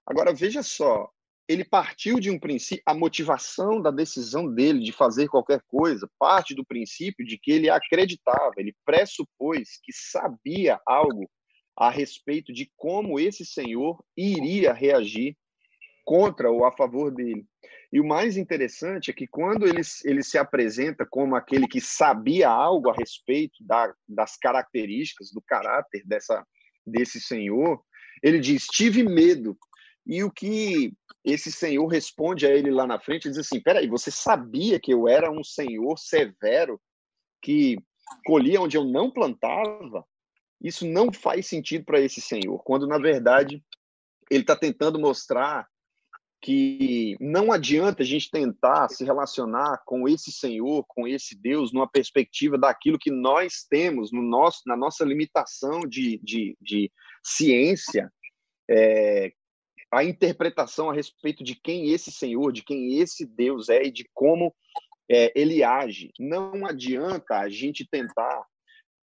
Agora, 0.05 0.33
veja 0.33 0.63
só, 0.63 1.11
ele 1.49 1.65
partiu 1.65 2.19
de 2.19 2.29
um 2.29 2.39
princípio, 2.39 2.83
a 2.85 2.93
motivação 2.93 3.81
da 3.81 3.91
decisão 3.91 4.53
dele 4.53 4.83
de 4.83 4.91
fazer 4.91 5.27
qualquer 5.27 5.61
coisa 5.67 6.09
parte 6.17 6.53
do 6.53 6.63
princípio 6.63 7.25
de 7.25 7.37
que 7.37 7.51
ele 7.51 7.69
acreditava, 7.69 8.53
ele 8.57 8.75
pressupôs 8.85 9.79
que 9.83 9.91
sabia 9.91 10.79
algo 10.85 11.29
a 11.75 11.89
respeito 11.89 12.53
de 12.53 12.71
como 12.77 13.19
esse 13.19 13.43
Senhor 13.43 13.99
iria 14.15 14.71
reagir 14.73 15.35
contra 16.03 16.49
ou 16.49 16.65
a 16.65 16.71
favor 16.71 17.11
dele. 17.11 17.45
E 17.91 17.99
o 17.99 18.05
mais 18.05 18.37
interessante 18.37 19.09
é 19.09 19.13
que 19.13 19.27
quando 19.27 19.67
ele, 19.67 19.81
ele 20.05 20.23
se 20.23 20.37
apresenta 20.37 21.05
como 21.05 21.35
aquele 21.35 21.67
que 21.67 21.81
sabia 21.81 22.49
algo 22.49 22.89
a 22.89 22.93
respeito 22.93 23.55
da, 23.61 23.93
das 24.07 24.37
características, 24.37 25.31
do 25.31 25.41
caráter 25.41 26.03
dessa, 26.05 26.45
desse 26.85 27.19
senhor, 27.19 27.81
ele 28.21 28.39
diz: 28.39 28.65
Tive 28.65 29.03
medo. 29.03 29.57
E 30.05 30.23
o 30.23 30.31
que 30.31 30.93
esse 31.23 31.51
senhor 31.51 31.85
responde 31.87 32.45
a 32.45 32.49
ele 32.49 32.71
lá 32.71 32.85
na 32.85 32.99
frente, 32.99 33.29
diz 33.29 33.37
assim: 33.37 33.59
Peraí, 33.59 33.87
você 33.87 34.11
sabia 34.11 34.79
que 34.79 34.93
eu 34.93 35.07
era 35.07 35.31
um 35.31 35.43
senhor 35.43 35.97
severo 35.97 36.79
que 37.41 37.77
colhia 38.25 38.61
onde 38.61 38.77
eu 38.77 38.83
não 38.83 39.11
plantava? 39.11 40.05
Isso 40.61 40.85
não 40.85 41.11
faz 41.11 41.47
sentido 41.47 41.85
para 41.85 41.99
esse 41.99 42.21
senhor, 42.21 42.59
quando 42.63 42.85
na 42.85 42.97
verdade 42.97 43.63
ele 44.29 44.41
está 44.41 44.55
tentando 44.55 44.99
mostrar 44.99 45.67
que 46.41 47.17
não 47.19 47.51
adianta 47.51 48.03
a 48.03 48.05
gente 48.05 48.31
tentar 48.31 48.87
se 48.89 49.03
relacionar 49.03 49.81
com 49.85 50.07
esse 50.07 50.31
Senhor, 50.31 50.85
com 50.87 51.07
esse 51.07 51.35
Deus, 51.35 51.73
numa 51.73 51.89
perspectiva 51.89 52.57
daquilo 52.57 52.99
que 52.99 53.11
nós 53.11 53.65
temos 53.69 54.11
no 54.11 54.21
nosso, 54.21 54.61
na 54.65 54.77
nossa 54.77 55.03
limitação 55.03 55.81
de, 55.81 56.17
de, 56.23 56.57
de 56.61 56.91
ciência, 57.23 58.11
é, 58.69 59.33
a 59.91 60.03
interpretação 60.03 60.89
a 60.89 60.93
respeito 60.93 61.43
de 61.43 61.55
quem 61.55 61.91
esse 61.91 62.11
Senhor, 62.11 62.51
de 62.53 62.63
quem 62.63 62.99
esse 62.99 63.25
Deus 63.25 63.67
é 63.69 63.83
e 63.83 63.91
de 63.91 64.07
como 64.13 64.55
é, 65.09 65.31
ele 65.35 65.63
age. 65.63 66.11
Não 66.17 66.65
adianta 66.65 67.39
a 67.39 67.49
gente 67.49 67.85
tentar 67.85 68.45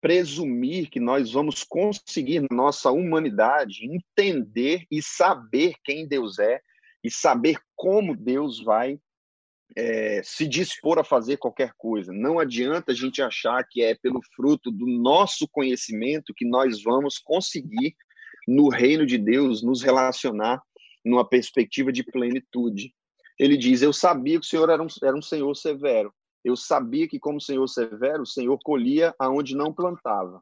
presumir 0.02 0.90
que 0.90 1.00
nós 1.00 1.32
vamos 1.32 1.64
conseguir, 1.64 2.40
na 2.40 2.48
nossa 2.52 2.90
humanidade, 2.90 3.86
entender 3.86 4.86
e 4.90 5.04
saber 5.04 5.76
quem 5.84 6.08
Deus 6.08 6.40
é 6.40 6.60
e 7.04 7.10
saber 7.10 7.58
como 7.76 8.16
Deus 8.16 8.64
vai 8.64 9.00
é, 9.76 10.22
se 10.24 10.48
dispor 10.48 11.00
a 11.00 11.04
fazer 11.04 11.38
qualquer 11.38 11.74
coisa. 11.78 12.12
Não 12.12 12.40
adianta 12.40 12.92
a 12.92 12.96
gente 12.96 13.22
achar 13.22 13.66
que 13.70 13.82
é 13.82 13.96
pelo 13.96 14.22
fruto 14.36 14.70
do 14.72 14.86
nosso 14.86 15.48
conhecimento 15.48 16.34
que 16.36 16.46
nós 16.46 16.84
vamos 16.84 17.18
conseguir, 17.18 17.96
no 18.48 18.70
reino 18.70 19.06
de 19.06 19.18
Deus, 19.18 19.62
nos 19.64 19.82
relacionar 19.82 20.62
numa 21.06 21.28
perspectiva 21.28 21.92
de 21.92 22.04
plenitude. 22.04 22.94
Ele 23.40 23.56
diz: 23.56 23.82
Eu 23.82 23.94
sabia 23.94 24.40
que 24.40 24.46
o 24.46 24.50
Senhor 24.50 24.70
era 24.70 24.82
um, 24.82 24.88
era 25.04 25.16
um 25.16 25.22
Senhor 25.22 25.56
severo. 25.56 26.14
Eu 26.44 26.56
sabia 26.56 27.08
que, 27.08 27.20
como 27.20 27.40
Senhor 27.40 27.68
severo, 27.68 28.24
o 28.24 28.28
Senhor 28.28 28.58
colhia 28.64 29.14
aonde 29.20 29.56
não 29.56 29.74
plantava. 29.74 30.42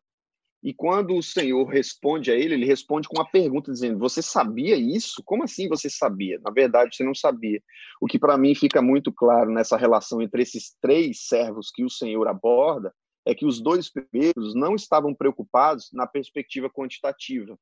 E 0.61 0.73
quando 0.73 1.15
o 1.15 1.23
Senhor 1.23 1.65
responde 1.65 2.31
a 2.31 2.35
ele, 2.35 2.53
ele 2.53 2.65
responde 2.65 3.07
com 3.07 3.17
uma 3.17 3.29
pergunta 3.29 3.71
dizendo: 3.71 3.97
Você 3.99 4.21
sabia 4.21 4.75
isso? 4.75 5.23
Como 5.23 5.43
assim 5.43 5.69
você 5.69 5.89
sabia? 5.89 6.39
Na 6.43 6.51
verdade, 6.51 6.95
você 6.95 7.03
não 7.03 7.15
sabia. 7.15 7.61
O 8.01 8.07
que 8.07 8.19
para 8.19 8.37
mim 8.37 8.53
fica 8.53 8.81
muito 8.81 9.11
claro 9.11 9.51
nessa 9.51 9.77
relação 9.77 10.21
entre 10.21 10.41
esses 10.41 10.75
três 10.81 11.27
servos 11.27 11.71
que 11.71 11.83
o 11.83 11.89
Senhor 11.89 12.27
aborda 12.27 12.93
é 13.25 13.35
que 13.35 13.45
os 13.45 13.61
dois 13.61 13.91
primeiros 13.91 14.55
não 14.55 14.75
estavam 14.75 15.13
preocupados 15.13 15.89
na 15.93 16.07
perspectiva 16.07 16.69
quantitativa, 16.69 17.57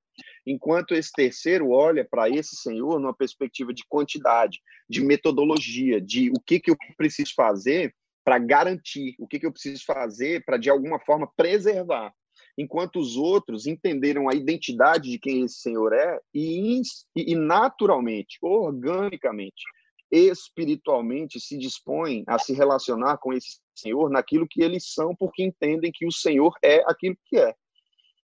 enquanto 0.46 0.94
esse 0.94 1.12
terceiro 1.12 1.72
olha 1.72 2.08
para 2.10 2.30
esse 2.30 2.56
Senhor 2.56 3.00
numa 3.00 3.14
perspectiva 3.14 3.74
de 3.74 3.84
quantidade, 3.88 4.62
de 4.90 5.04
metodologia, 5.04 6.00
de 6.00 6.30
o 6.30 6.40
que, 6.40 6.60
que 6.60 6.72
eu 6.72 6.78
preciso 6.96 7.34
fazer 7.36 7.94
para 8.24 8.40
garantir, 8.40 9.16
o 9.20 9.28
que, 9.28 9.40
que 9.40 9.46
eu 9.46 9.52
preciso 9.52 9.84
fazer 9.86 10.44
para, 10.46 10.58
de 10.58 10.70
alguma 10.70 11.00
forma, 11.00 11.30
preservar 11.36 12.14
enquanto 12.58 13.00
os 13.00 13.16
outros 13.16 13.68
entenderam 13.68 14.28
a 14.28 14.34
identidade 14.34 15.12
de 15.12 15.20
quem 15.20 15.44
esse 15.44 15.60
Senhor 15.60 15.94
é 15.94 16.20
e, 16.34 16.82
e 17.16 17.36
naturalmente, 17.36 18.38
organicamente, 18.42 19.64
espiritualmente 20.12 21.40
se 21.40 21.58
dispõem 21.58 22.24
a 22.28 22.40
se 22.40 22.54
relacionar 22.54 23.18
com 23.18 23.34
esse 23.34 23.60
Senhor 23.76 24.10
naquilo 24.10 24.48
que 24.50 24.64
eles 24.64 24.92
são, 24.92 25.16
porque 25.16 25.44
entendem 25.44 25.92
que 25.94 26.06
o 26.06 26.12
Senhor 26.12 26.54
é 26.64 26.84
aquilo 26.88 27.16
que 27.26 27.38
é. 27.38 27.54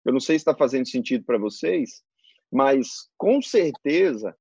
Eu 0.05 0.13
não 0.13 0.21
sei 0.21 0.39
se 0.39 0.43
está 0.43 0.55
fazendo 0.55 0.89
sentido 0.89 1.25
para 1.25 1.39
vocês, 1.39 2.03
mas 2.53 3.09
com 3.17 3.41
certeza 3.41 4.37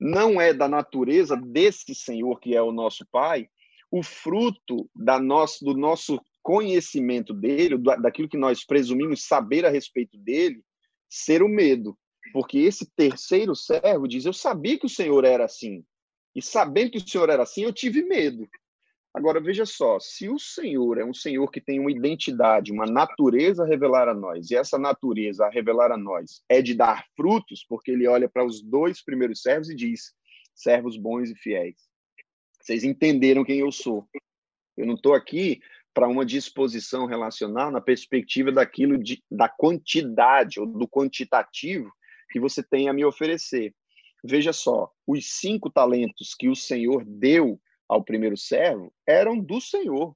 não 0.00 0.40
é 0.40 0.52
da 0.52 0.66
natureza 0.66 1.36
desse 1.36 1.94
Senhor 1.94 2.40
que 2.40 2.56
é 2.56 2.62
o 2.62 2.72
nosso 2.72 3.06
Pai 3.12 3.48
o 3.90 4.02
fruto 4.02 4.88
da 4.94 5.18
nosso, 5.18 5.64
do 5.64 5.74
nosso 5.74 6.20
conhecimento 6.42 7.32
dele, 7.32 7.76
daquilo 7.78 8.28
que 8.28 8.38
nós 8.38 8.64
presumimos 8.64 9.26
saber 9.26 9.64
a 9.64 9.70
respeito 9.70 10.16
dele, 10.18 10.62
ser 11.08 11.42
o 11.42 11.48
medo. 11.48 11.96
Porque 12.32 12.58
esse 12.58 12.88
terceiro 12.94 13.54
servo 13.54 14.06
diz: 14.06 14.24
Eu 14.24 14.32
sabia 14.32 14.78
que 14.78 14.86
o 14.86 14.90
Senhor 14.90 15.24
era 15.24 15.44
assim. 15.44 15.84
E 16.34 16.40
sabendo 16.40 16.92
que 16.92 16.98
o 16.98 17.08
Senhor 17.08 17.28
era 17.28 17.42
assim, 17.42 17.62
eu 17.62 17.72
tive 17.72 18.02
medo. 18.02 18.48
Agora, 19.12 19.40
veja 19.40 19.66
só: 19.66 19.98
se 19.98 20.28
o 20.28 20.38
Senhor 20.38 20.98
é 20.98 21.04
um 21.04 21.12
Senhor 21.12 21.50
que 21.50 21.60
tem 21.60 21.80
uma 21.80 21.90
identidade, 21.90 22.72
uma 22.72 22.86
natureza 22.86 23.64
a 23.64 23.66
revelar 23.66 24.08
a 24.08 24.14
nós, 24.14 24.50
e 24.50 24.56
essa 24.56 24.78
natureza 24.78 25.46
a 25.46 25.50
revelar 25.50 25.90
a 25.90 25.96
nós 25.96 26.42
é 26.48 26.62
de 26.62 26.74
dar 26.74 27.04
frutos, 27.16 27.64
porque 27.68 27.90
ele 27.90 28.06
olha 28.06 28.28
para 28.28 28.44
os 28.44 28.62
dois 28.62 29.02
primeiros 29.02 29.42
servos 29.42 29.68
e 29.68 29.74
diz: 29.74 30.14
servos 30.54 30.96
bons 30.96 31.30
e 31.30 31.34
fiéis. 31.34 31.76
Vocês 32.60 32.84
entenderam 32.84 33.44
quem 33.44 33.58
eu 33.58 33.72
sou. 33.72 34.06
Eu 34.76 34.86
não 34.86 34.94
estou 34.94 35.14
aqui 35.14 35.60
para 35.92 36.08
uma 36.08 36.24
disposição 36.24 37.06
relacional 37.06 37.70
na 37.70 37.80
perspectiva 37.80 38.52
daquilo 38.52 38.96
de, 38.96 39.22
da 39.30 39.48
quantidade 39.48 40.60
ou 40.60 40.66
do 40.66 40.88
quantitativo 40.88 41.90
que 42.30 42.38
você 42.38 42.62
tem 42.62 42.88
a 42.88 42.92
me 42.92 43.04
oferecer. 43.04 43.74
Veja 44.22 44.52
só, 44.52 44.90
os 45.06 45.26
cinco 45.26 45.70
talentos 45.70 46.34
que 46.34 46.48
o 46.48 46.54
Senhor 46.54 47.04
deu 47.04 47.60
ao 47.88 48.04
primeiro 48.04 48.36
servo 48.36 48.92
eram 49.06 49.38
do 49.38 49.60
Senhor. 49.60 50.14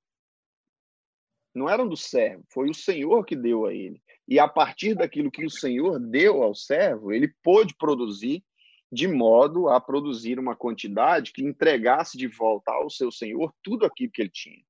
Não 1.55 1.69
eram 1.69 1.89
do 1.89 1.97
servo, 1.97 2.45
foi 2.53 2.69
o 2.69 2.75
Senhor 2.75 3.25
que 3.25 3.35
deu 3.35 3.67
a 3.67 3.75
ele. 3.75 4.01
E 4.29 4.39
a 4.39 4.49
partir 4.49 4.95
daquilo 4.95 5.31
que 5.31 5.45
o 5.45 5.51
Senhor 5.51 5.99
deu 5.99 6.43
ao 6.43 6.55
servo, 6.55 7.13
ele 7.13 7.33
pôde 7.43 7.75
produzir 7.77 8.45
de 8.93 9.09
modo 9.09 9.69
a 9.69 9.81
produzir 9.81 10.39
uma 10.39 10.55
quantidade 10.55 11.33
que 11.33 11.43
entregasse 11.43 12.17
de 12.17 12.29
volta 12.29 12.71
ao 12.73 12.89
seu 12.89 13.11
Senhor 13.11 13.53
tudo 13.63 13.85
aquilo 13.85 14.13
que 14.13 14.23
ele 14.23 14.31
tinha 14.31 14.63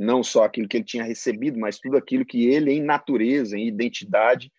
não 0.00 0.24
só 0.24 0.44
aquilo 0.44 0.66
que 0.66 0.78
ele 0.78 0.84
tinha 0.84 1.04
recebido, 1.04 1.58
mas 1.58 1.78
tudo 1.78 1.98
aquilo 1.98 2.24
que 2.24 2.46
ele, 2.46 2.72
em 2.72 2.82
natureza, 2.82 3.56
em 3.58 3.68
identidade 3.68 4.50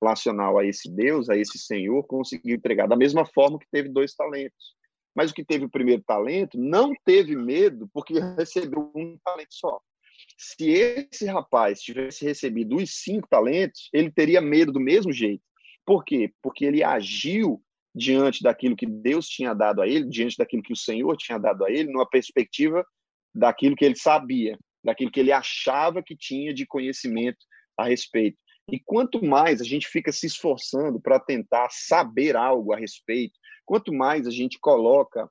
relacional 0.00 0.58
a 0.58 0.64
esse 0.64 0.90
Deus, 0.90 1.28
a 1.28 1.36
esse 1.36 1.58
Senhor, 1.58 2.02
conseguiu 2.04 2.56
entregar. 2.56 2.88
Da 2.88 2.96
mesma 2.96 3.26
forma 3.26 3.58
que 3.58 3.66
teve 3.70 3.90
dois 3.90 4.14
talentos. 4.14 4.74
Mas 5.14 5.30
o 5.30 5.34
que 5.34 5.44
teve 5.44 5.66
o 5.66 5.70
primeiro 5.70 6.02
talento 6.02 6.58
não 6.58 6.94
teve 7.04 7.36
medo, 7.36 7.88
porque 7.92 8.14
recebeu 8.38 8.90
um 8.94 9.18
talento 9.22 9.52
só. 9.52 9.78
Se 10.38 10.70
esse 10.70 11.26
rapaz 11.26 11.80
tivesse 11.82 12.24
recebido 12.24 12.76
os 12.76 12.90
cinco 13.02 13.28
talentos, 13.28 13.90
ele 13.92 14.10
teria 14.10 14.40
medo 14.40 14.72
do 14.72 14.80
mesmo 14.80 15.12
jeito. 15.12 15.42
Por 15.84 16.04
quê? 16.04 16.32
Porque 16.42 16.64
ele 16.64 16.82
agiu 16.82 17.62
diante 17.94 18.42
daquilo 18.42 18.76
que 18.76 18.86
Deus 18.86 19.28
tinha 19.28 19.52
dado 19.52 19.82
a 19.82 19.86
ele, 19.86 20.08
diante 20.08 20.38
daquilo 20.38 20.62
que 20.62 20.72
o 20.72 20.76
Senhor 20.76 21.16
tinha 21.18 21.38
dado 21.38 21.66
a 21.66 21.70
ele, 21.70 21.92
numa 21.92 22.08
perspectiva 22.08 22.84
daquilo 23.34 23.76
que 23.76 23.84
ele 23.84 23.96
sabia 23.96 24.58
daquilo 24.86 25.10
que 25.10 25.18
ele 25.18 25.32
achava 25.32 26.00
que 26.00 26.16
tinha 26.16 26.54
de 26.54 26.64
conhecimento 26.64 27.44
a 27.76 27.88
respeito. 27.88 28.38
E 28.70 28.78
quanto 28.78 29.24
mais 29.24 29.60
a 29.60 29.64
gente 29.64 29.88
fica 29.88 30.12
se 30.12 30.26
esforçando 30.26 31.00
para 31.00 31.18
tentar 31.18 31.68
saber 31.70 32.36
algo 32.36 32.72
a 32.72 32.78
respeito, 32.78 33.34
quanto 33.64 33.92
mais 33.92 34.28
a 34.28 34.30
gente 34.30 34.58
coloca 34.60 35.28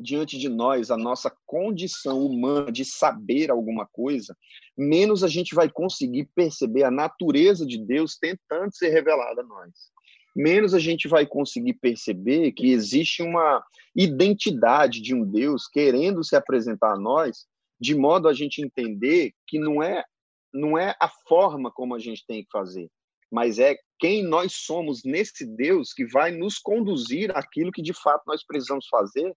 diante 0.00 0.38
de 0.38 0.48
nós 0.48 0.90
a 0.90 0.96
nossa 0.96 1.30
condição 1.44 2.24
humana 2.24 2.72
de 2.72 2.84
saber 2.84 3.50
alguma 3.50 3.86
coisa, 3.86 4.34
menos 4.76 5.22
a 5.22 5.28
gente 5.28 5.54
vai 5.54 5.68
conseguir 5.68 6.30
perceber 6.34 6.84
a 6.84 6.90
natureza 6.90 7.66
de 7.66 7.78
Deus 7.78 8.16
tentando 8.16 8.74
ser 8.74 8.88
revelada 8.88 9.42
a 9.42 9.44
nós. 9.44 9.70
Menos 10.34 10.72
a 10.72 10.78
gente 10.78 11.08
vai 11.08 11.26
conseguir 11.26 11.74
perceber 11.74 12.52
que 12.52 12.70
existe 12.70 13.22
uma 13.22 13.62
identidade 13.94 15.02
de 15.02 15.14
um 15.14 15.24
Deus 15.24 15.66
querendo 15.66 16.22
se 16.24 16.36
apresentar 16.36 16.94
a 16.94 16.98
nós 16.98 17.46
de 17.80 17.94
modo 17.94 18.28
a 18.28 18.34
gente 18.34 18.62
entender 18.62 19.32
que 19.46 19.58
não 19.58 19.82
é 19.82 20.04
não 20.52 20.78
é 20.78 20.96
a 20.98 21.08
forma 21.28 21.70
como 21.70 21.94
a 21.94 21.98
gente 21.98 22.24
tem 22.26 22.42
que 22.42 22.50
fazer, 22.50 22.88
mas 23.30 23.58
é 23.58 23.76
quem 23.98 24.22
nós 24.22 24.54
somos 24.54 25.02
nesse 25.04 25.44
Deus 25.44 25.92
que 25.92 26.06
vai 26.06 26.30
nos 26.30 26.58
conduzir 26.58 27.36
àquilo 27.36 27.70
que 27.70 27.82
de 27.82 27.92
fato 27.92 28.22
nós 28.26 28.44
precisamos 28.44 28.86
fazer, 28.88 29.34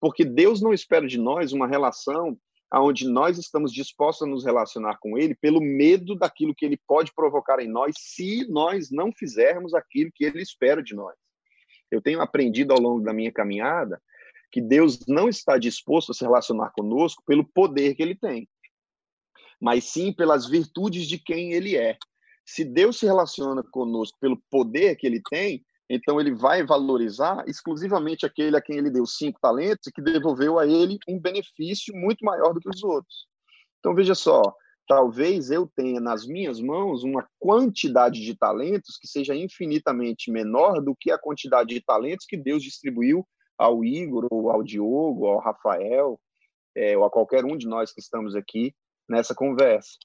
porque 0.00 0.24
Deus 0.24 0.62
não 0.62 0.72
espera 0.72 1.06
de 1.06 1.18
nós 1.18 1.52
uma 1.52 1.66
relação 1.66 2.38
aonde 2.70 3.06
nós 3.06 3.38
estamos 3.38 3.72
dispostos 3.72 4.26
a 4.26 4.30
nos 4.30 4.44
relacionar 4.44 4.96
com 4.98 5.18
ele 5.18 5.34
pelo 5.34 5.60
medo 5.60 6.14
daquilo 6.14 6.54
que 6.54 6.64
ele 6.64 6.80
pode 6.86 7.12
provocar 7.14 7.60
em 7.60 7.68
nós 7.68 7.94
se 7.98 8.48
nós 8.48 8.90
não 8.90 9.12
fizermos 9.12 9.74
aquilo 9.74 10.10
que 10.14 10.24
ele 10.24 10.40
espera 10.40 10.82
de 10.82 10.94
nós. 10.94 11.14
Eu 11.90 12.00
tenho 12.00 12.22
aprendido 12.22 12.72
ao 12.72 12.80
longo 12.80 13.02
da 13.02 13.12
minha 13.12 13.30
caminhada 13.30 14.00
que 14.52 14.60
Deus 14.60 15.00
não 15.08 15.30
está 15.30 15.56
disposto 15.56 16.12
a 16.12 16.14
se 16.14 16.22
relacionar 16.22 16.70
conosco 16.76 17.22
pelo 17.26 17.42
poder 17.42 17.94
que 17.94 18.02
ele 18.02 18.14
tem, 18.14 18.46
mas 19.58 19.84
sim 19.84 20.12
pelas 20.12 20.46
virtudes 20.46 21.08
de 21.08 21.18
quem 21.18 21.54
ele 21.54 21.74
é. 21.74 21.96
Se 22.44 22.64
Deus 22.64 22.98
se 22.98 23.06
relaciona 23.06 23.62
conosco 23.62 24.18
pelo 24.20 24.40
poder 24.50 24.96
que 24.96 25.06
ele 25.06 25.22
tem, 25.30 25.64
então 25.88 26.20
ele 26.20 26.34
vai 26.34 26.64
valorizar 26.64 27.44
exclusivamente 27.46 28.26
aquele 28.26 28.56
a 28.56 28.60
quem 28.60 28.76
ele 28.76 28.90
deu 28.90 29.06
cinco 29.06 29.40
talentos 29.40 29.86
e 29.86 29.92
que 29.92 30.02
devolveu 30.02 30.58
a 30.58 30.66
ele 30.66 30.98
um 31.08 31.18
benefício 31.18 31.94
muito 31.96 32.24
maior 32.24 32.52
do 32.52 32.60
que 32.60 32.68
os 32.68 32.82
outros. 32.82 33.26
Então 33.78 33.94
veja 33.94 34.14
só, 34.14 34.42
talvez 34.86 35.50
eu 35.50 35.66
tenha 35.74 36.00
nas 36.00 36.26
minhas 36.26 36.60
mãos 36.60 37.04
uma 37.04 37.26
quantidade 37.38 38.20
de 38.20 38.34
talentos 38.34 38.98
que 38.98 39.08
seja 39.08 39.34
infinitamente 39.34 40.30
menor 40.30 40.82
do 40.82 40.94
que 40.98 41.10
a 41.10 41.18
quantidade 41.18 41.74
de 41.74 41.80
talentos 41.80 42.26
que 42.26 42.36
Deus 42.36 42.62
distribuiu 42.62 43.26
ao 43.62 43.84
Igor, 43.84 44.26
ou 44.30 44.50
ao 44.50 44.62
Diogo, 44.62 45.26
ao 45.26 45.38
Rafael, 45.38 46.20
é, 46.74 46.96
ou 46.96 47.04
a 47.04 47.10
qualquer 47.10 47.44
um 47.44 47.56
de 47.56 47.66
nós 47.66 47.92
que 47.92 48.00
estamos 48.00 48.34
aqui 48.34 48.74
nessa 49.08 49.34
conversa. 49.34 49.98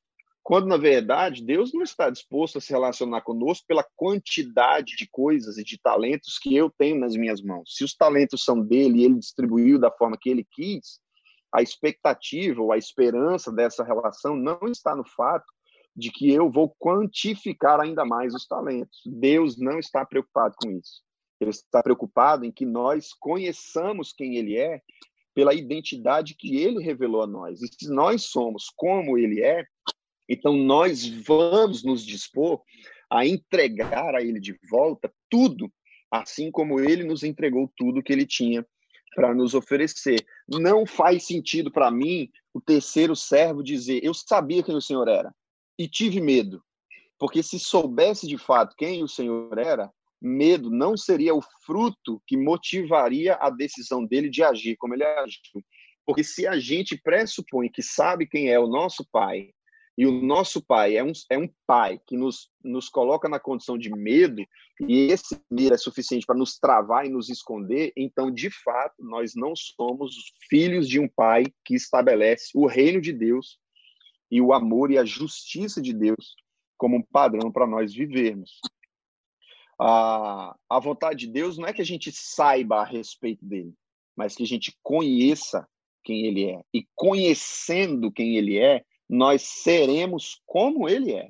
Quando, 0.44 0.68
na 0.68 0.78
verdade, 0.78 1.44
Deus 1.44 1.74
não 1.74 1.82
está 1.82 2.10
disposto 2.10 2.58
a 2.58 2.62
se 2.62 2.72
relacionar 2.72 3.22
conosco 3.22 3.66
pela 3.68 3.86
quantidade 3.96 4.96
de 4.96 5.06
coisas 5.12 5.58
e 5.58 5.64
de 5.64 5.78
talentos 5.78 6.40
que 6.40 6.56
eu 6.56 6.70
tenho 6.70 6.98
nas 7.00 7.16
minhas 7.18 7.42
mãos. 7.42 7.74
Se 7.76 7.84
os 7.84 7.94
talentos 7.94 8.46
são 8.46 8.62
dele 8.62 9.00
e 9.00 9.04
ele 9.04 9.20
distribuiu 9.20 9.78
da 9.78 9.92
forma 9.92 10.18
que 10.20 10.30
ele 10.30 10.48
quis, 10.50 11.02
a 11.54 11.62
expectativa 11.62 12.62
ou 12.62 12.72
a 12.72 12.78
esperança 12.78 13.52
dessa 13.52 13.84
relação 13.84 14.36
não 14.36 14.60
está 14.70 14.96
no 14.96 15.04
fato 15.06 15.46
de 15.96 16.12
que 16.12 16.32
eu 16.32 16.50
vou 16.50 16.74
quantificar 16.80 17.82
ainda 17.82 18.06
mais 18.06 18.34
os 18.34 18.46
talentos. 18.46 19.02
Deus 19.06 19.58
não 19.58 19.80
está 19.80 20.06
preocupado 20.06 20.56
com 20.62 20.72
isso. 20.72 21.02
Ele 21.39 21.51
está 21.51 21.84
preocupado 21.84 22.46
em 22.46 22.51
que 22.51 22.65
nós 22.65 23.13
conheçamos 23.13 24.13
quem 24.13 24.38
ele 24.38 24.58
é 24.58 24.82
pela 25.34 25.53
identidade 25.53 26.36
que 26.36 26.58
ele 26.58 26.84
revelou 26.84 27.22
a 27.22 27.27
nós. 27.27 27.62
E 27.62 27.67
se 27.67 27.89
nós 27.89 28.24
somos 28.24 28.72
como 28.75 29.17
ele 29.17 29.41
é, 29.41 29.65
então, 30.29 30.53
nós 30.58 31.08
vamos 31.08 31.84
nos 31.84 32.06
dispor 32.06 32.62
a 33.10 33.25
entregar 33.25 34.13
a 34.13 34.22
Ele 34.22 34.39
de 34.39 34.58
volta 34.70 35.12
tudo, 35.29 35.72
assim 36.12 36.51
como 36.51 36.79
Ele 36.79 37.03
nos 37.03 37.24
entregou 37.24 37.72
tudo 37.77 38.03
que 38.03 38.12
Ele 38.12 38.25
tinha 38.25 38.65
para 39.15 39.34
nos 39.34 39.53
oferecer. 39.53 40.25
Não 40.48 40.86
faz 40.86 41.25
sentido 41.25 41.72
para 41.72 41.89
mim 41.89 42.29
o 42.53 42.60
terceiro 42.60 43.15
servo 43.15 43.63
dizer: 43.63 44.03
Eu 44.03 44.13
sabia 44.13 44.62
quem 44.62 44.75
o 44.75 44.82
Senhor 44.82 45.08
era 45.08 45.34
e 45.79 45.88
tive 45.88 46.20
medo. 46.20 46.62
Porque 47.17 47.41
se 47.41 47.58
soubesse 47.58 48.27
de 48.27 48.38
fato 48.38 48.75
quem 48.77 49.01
o 49.01 49.08
Senhor 49.08 49.58
era, 49.58 49.91
medo 50.21 50.69
não 50.69 50.97
seria 50.97 51.36
o 51.36 51.41
fruto 51.65 52.21
que 52.25 52.38
motivaria 52.38 53.36
a 53.36 53.50
decisão 53.50 54.05
dele 54.05 54.29
de 54.29 54.43
agir 54.43 54.75
como 54.77 54.93
ele 54.93 55.03
agiu. 55.03 55.63
Porque 56.05 56.24
se 56.24 56.47
a 56.47 56.57
gente 56.57 57.00
pressupõe 57.01 57.69
que 57.69 57.83
sabe 57.83 58.27
quem 58.27 58.50
é 58.50 58.59
o 58.59 58.67
nosso 58.67 59.05
pai 59.12 59.50
e 59.97 60.05
o 60.05 60.12
nosso 60.12 60.63
pai 60.63 60.95
é 60.95 61.03
um, 61.03 61.12
é 61.31 61.38
um 61.39 61.50
pai 61.65 62.00
que 62.05 62.15
nos, 62.15 62.51
nos 62.63 62.88
coloca 62.88 63.27
na 63.27 63.39
condição 63.39 63.77
de 63.77 63.89
medo, 63.89 64.43
e 64.88 65.07
esse 65.07 65.41
medo 65.50 65.74
é 65.74 65.77
suficiente 65.77 66.24
para 66.24 66.38
nos 66.38 66.59
travar 66.59 67.07
e 67.07 67.09
nos 67.09 67.29
esconder, 67.29 67.91
então, 67.97 68.29
de 68.29 68.51
fato, 68.51 68.93
nós 69.00 69.33
não 69.36 69.53
somos 69.55 70.13
filhos 70.47 70.88
de 70.88 71.00
um 71.00 71.07
pai 71.07 71.45
que 71.65 71.74
estabelece 71.74 72.51
o 72.53 72.67
reino 72.67 73.01
de 73.01 73.12
Deus 73.12 73.57
e 74.29 74.39
o 74.39 74.53
amor 74.53 74.91
e 74.91 75.00
a 75.00 75.05
justiça 75.05 75.81
de 75.81 75.93
Deus 75.93 76.36
como 76.77 76.97
um 76.97 77.01
padrão 77.01 77.51
para 77.51 77.65
nós 77.65 77.91
vivermos. 77.91 78.59
A, 79.79 80.55
a 80.69 80.79
vontade 80.79 81.25
de 81.25 81.31
Deus 81.31 81.57
não 81.57 81.67
é 81.67 81.74
que 81.74 81.81
a 81.81 81.86
gente 81.86 82.12
saiba 82.12 82.81
a 82.81 82.86
respeito 82.86 83.46
dele, 83.46 83.74
mas 84.15 84.36
que 84.36 84.43
a 84.43 84.48
gente 84.48 84.75
conheça 84.81 85.67
quem 86.03 86.25
ele 86.25 86.50
é. 86.50 86.62
E 86.74 86.88
conhecendo 86.96 88.12
quem 88.12 88.38
ele 88.38 88.57
é, 88.57 88.84
nós 89.10 89.41
seremos 89.43 90.41
como 90.46 90.88
ele 90.88 91.13
é. 91.13 91.29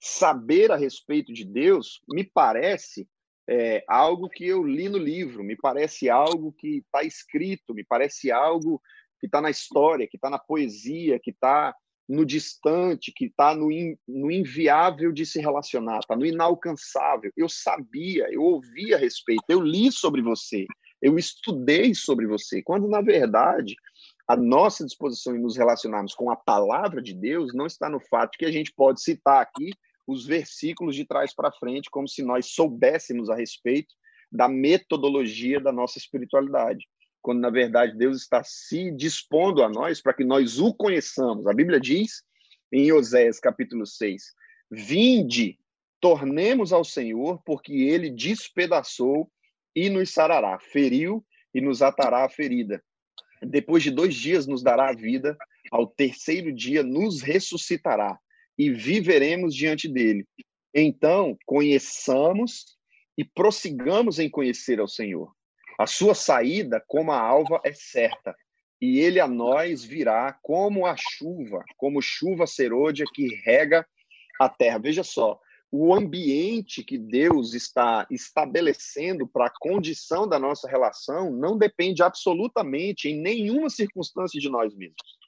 Saber 0.00 0.70
a 0.70 0.76
respeito 0.76 1.32
de 1.32 1.44
Deus 1.44 2.00
me 2.08 2.22
parece 2.22 3.08
é, 3.48 3.82
algo 3.88 4.28
que 4.28 4.46
eu 4.46 4.62
li 4.62 4.88
no 4.88 4.98
livro, 4.98 5.42
me 5.42 5.56
parece 5.56 6.10
algo 6.10 6.52
que 6.52 6.78
está 6.78 7.02
escrito, 7.02 7.74
me 7.74 7.82
parece 7.82 8.30
algo 8.30 8.80
que 9.18 9.26
está 9.26 9.40
na 9.40 9.50
história, 9.50 10.06
que 10.06 10.16
está 10.16 10.30
na 10.30 10.38
poesia, 10.38 11.18
que 11.18 11.30
está 11.30 11.74
no 12.08 12.24
distante, 12.24 13.12
que 13.14 13.26
está 13.26 13.54
no, 13.54 13.70
in, 13.70 13.96
no 14.06 14.30
inviável 14.30 15.12
de 15.12 15.26
se 15.26 15.40
relacionar, 15.40 15.98
está 15.98 16.16
no 16.16 16.24
inalcançável. 16.24 17.30
Eu 17.36 17.48
sabia, 17.48 18.26
eu 18.30 18.42
ouvi 18.42 18.94
a 18.94 18.98
respeito, 18.98 19.42
eu 19.48 19.60
li 19.60 19.92
sobre 19.92 20.22
você, 20.22 20.66
eu 21.02 21.18
estudei 21.18 21.94
sobre 21.94 22.26
você, 22.26 22.62
quando 22.62 22.88
na 22.88 23.02
verdade 23.02 23.76
a 24.26 24.36
nossa 24.36 24.84
disposição 24.84 25.36
em 25.36 25.40
nos 25.40 25.56
relacionarmos 25.56 26.14
com 26.14 26.30
a 26.30 26.36
palavra 26.36 27.00
de 27.00 27.14
Deus 27.14 27.54
não 27.54 27.66
está 27.66 27.88
no 27.88 28.00
fato 28.00 28.36
que 28.38 28.44
a 28.44 28.50
gente 28.50 28.72
pode 28.74 29.02
citar 29.02 29.40
aqui 29.42 29.70
os 30.06 30.26
versículos 30.26 30.96
de 30.96 31.04
trás 31.04 31.34
para 31.34 31.52
frente, 31.52 31.90
como 31.90 32.08
se 32.08 32.22
nós 32.22 32.46
soubéssemos 32.46 33.28
a 33.28 33.34
respeito 33.34 33.94
da 34.32 34.48
metodologia 34.48 35.60
da 35.60 35.72
nossa 35.72 35.98
espiritualidade, 35.98 36.86
quando 37.28 37.40
na 37.40 37.50
verdade 37.50 37.94
Deus 37.94 38.22
está 38.22 38.42
se 38.42 38.90
dispondo 38.90 39.62
a 39.62 39.68
nós 39.68 40.00
para 40.00 40.14
que 40.14 40.24
nós 40.24 40.58
o 40.58 40.72
conheçamos. 40.72 41.46
A 41.46 41.52
Bíblia 41.52 41.78
diz 41.78 42.22
em 42.72 42.90
Oséias 42.90 43.38
capítulo 43.38 43.84
6: 43.84 44.22
Vinde, 44.70 45.58
tornemos 46.00 46.72
ao 46.72 46.84
Senhor, 46.84 47.42
porque 47.44 47.74
ele 47.74 48.08
despedaçou 48.08 49.30
e 49.76 49.90
nos 49.90 50.10
sarará, 50.10 50.58
feriu 50.58 51.22
e 51.54 51.60
nos 51.60 51.82
atará 51.82 52.24
a 52.24 52.30
ferida 52.30 52.82
depois 53.42 53.82
de 53.82 53.90
dois 53.90 54.14
dias 54.14 54.46
nos 54.46 54.62
dará 54.62 54.88
a 54.88 54.94
vida, 54.94 55.36
ao 55.70 55.86
terceiro 55.86 56.50
dia 56.50 56.82
nos 56.82 57.20
ressuscitará 57.20 58.18
e 58.56 58.70
viveremos 58.70 59.54
diante 59.54 59.86
dele. 59.86 60.26
Então, 60.74 61.36
conheçamos 61.46 62.78
e 63.16 63.24
prossigamos 63.24 64.18
em 64.18 64.30
conhecer 64.30 64.80
ao 64.80 64.88
Senhor. 64.88 65.37
A 65.78 65.86
sua 65.86 66.14
saída, 66.14 66.82
como 66.88 67.12
a 67.12 67.20
alva, 67.20 67.60
é 67.64 67.72
certa, 67.72 68.36
e 68.80 68.98
ele 68.98 69.20
a 69.20 69.28
nós 69.28 69.84
virá 69.84 70.36
como 70.42 70.86
a 70.86 70.96
chuva, 70.96 71.64
como 71.76 72.02
chuva 72.02 72.46
serôdia 72.46 73.06
que 73.14 73.34
rega 73.44 73.86
a 74.40 74.48
terra. 74.48 74.78
Veja 74.78 75.04
só, 75.04 75.40
o 75.70 75.94
ambiente 75.94 76.82
que 76.82 76.96
Deus 76.96 77.54
está 77.54 78.06
estabelecendo 78.10 79.26
para 79.26 79.46
a 79.46 79.52
condição 79.58 80.26
da 80.26 80.38
nossa 80.38 80.68
relação 80.68 81.30
não 81.30 81.58
depende 81.58 82.02
absolutamente 82.02 83.08
em 83.08 83.20
nenhuma 83.20 83.68
circunstância 83.68 84.40
de 84.40 84.48
nós 84.48 84.74
mesmos. 84.74 85.18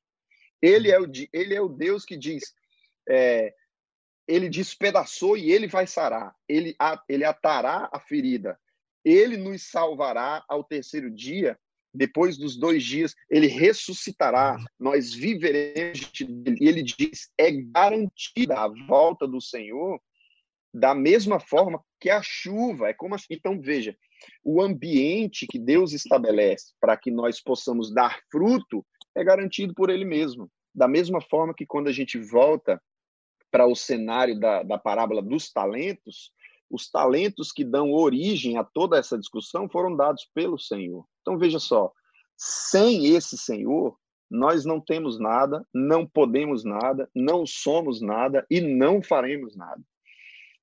Ele 0.62 0.90
é 0.90 1.00
o, 1.00 1.06
ele 1.32 1.54
é 1.54 1.60
o 1.60 1.68
Deus 1.68 2.04
que 2.04 2.16
diz, 2.16 2.54
é, 3.08 3.52
ele 4.26 4.48
despedaçou 4.48 5.36
e 5.36 5.50
ele 5.50 5.66
vai 5.66 5.86
sarar, 5.86 6.34
ele, 6.48 6.76
ele 7.08 7.24
atará 7.24 7.88
a 7.92 7.98
ferida, 7.98 8.58
ele 9.04 9.36
nos 9.36 9.70
salvará 9.70 10.44
ao 10.48 10.64
terceiro 10.64 11.10
dia, 11.10 11.58
depois 11.92 12.36
dos 12.36 12.56
dois 12.56 12.84
dias, 12.84 13.14
ele 13.28 13.46
ressuscitará, 13.46 14.56
nós 14.78 15.12
viveremos. 15.12 16.12
E 16.20 16.68
ele 16.68 16.82
diz: 16.82 17.30
é 17.36 17.50
garantida 17.50 18.58
a 18.58 18.68
volta 18.86 19.26
do 19.26 19.40
Senhor 19.40 20.00
da 20.72 20.94
mesma 20.94 21.40
forma 21.40 21.82
que 22.00 22.08
a 22.08 22.22
chuva. 22.22 22.88
É 22.88 22.94
como 22.94 23.14
assim. 23.14 23.26
Então, 23.30 23.60
veja, 23.60 23.96
o 24.44 24.62
ambiente 24.62 25.46
que 25.46 25.58
Deus 25.58 25.92
estabelece 25.92 26.72
para 26.80 26.96
que 26.96 27.10
nós 27.10 27.40
possamos 27.40 27.92
dar 27.92 28.20
fruto 28.30 28.86
é 29.14 29.24
garantido 29.24 29.74
por 29.74 29.90
Ele 29.90 30.04
mesmo. 30.04 30.50
Da 30.74 30.86
mesma 30.86 31.20
forma 31.20 31.54
que 31.54 31.66
quando 31.66 31.88
a 31.88 31.92
gente 31.92 32.18
volta 32.18 32.80
para 33.50 33.66
o 33.66 33.74
cenário 33.74 34.38
da, 34.38 34.62
da 34.62 34.78
parábola 34.78 35.20
dos 35.20 35.50
talentos, 35.50 36.32
os 36.70 36.88
talentos 36.88 37.50
que 37.50 37.64
dão 37.64 37.92
origem 37.92 38.56
a 38.56 38.64
toda 38.64 38.96
essa 38.96 39.18
discussão 39.18 39.68
foram 39.68 39.96
dados 39.96 40.28
pelo 40.32 40.58
Senhor. 40.58 41.04
Então, 41.20 41.36
veja 41.36 41.58
só, 41.58 41.92
sem 42.36 43.06
esse 43.14 43.36
Senhor, 43.36 43.98
nós 44.30 44.64
não 44.64 44.80
temos 44.80 45.18
nada, 45.18 45.66
não 45.74 46.06
podemos 46.06 46.62
nada, 46.64 47.10
não 47.14 47.44
somos 47.44 48.00
nada 48.00 48.46
e 48.48 48.60
não 48.60 49.02
faremos 49.02 49.56
nada. 49.56 49.82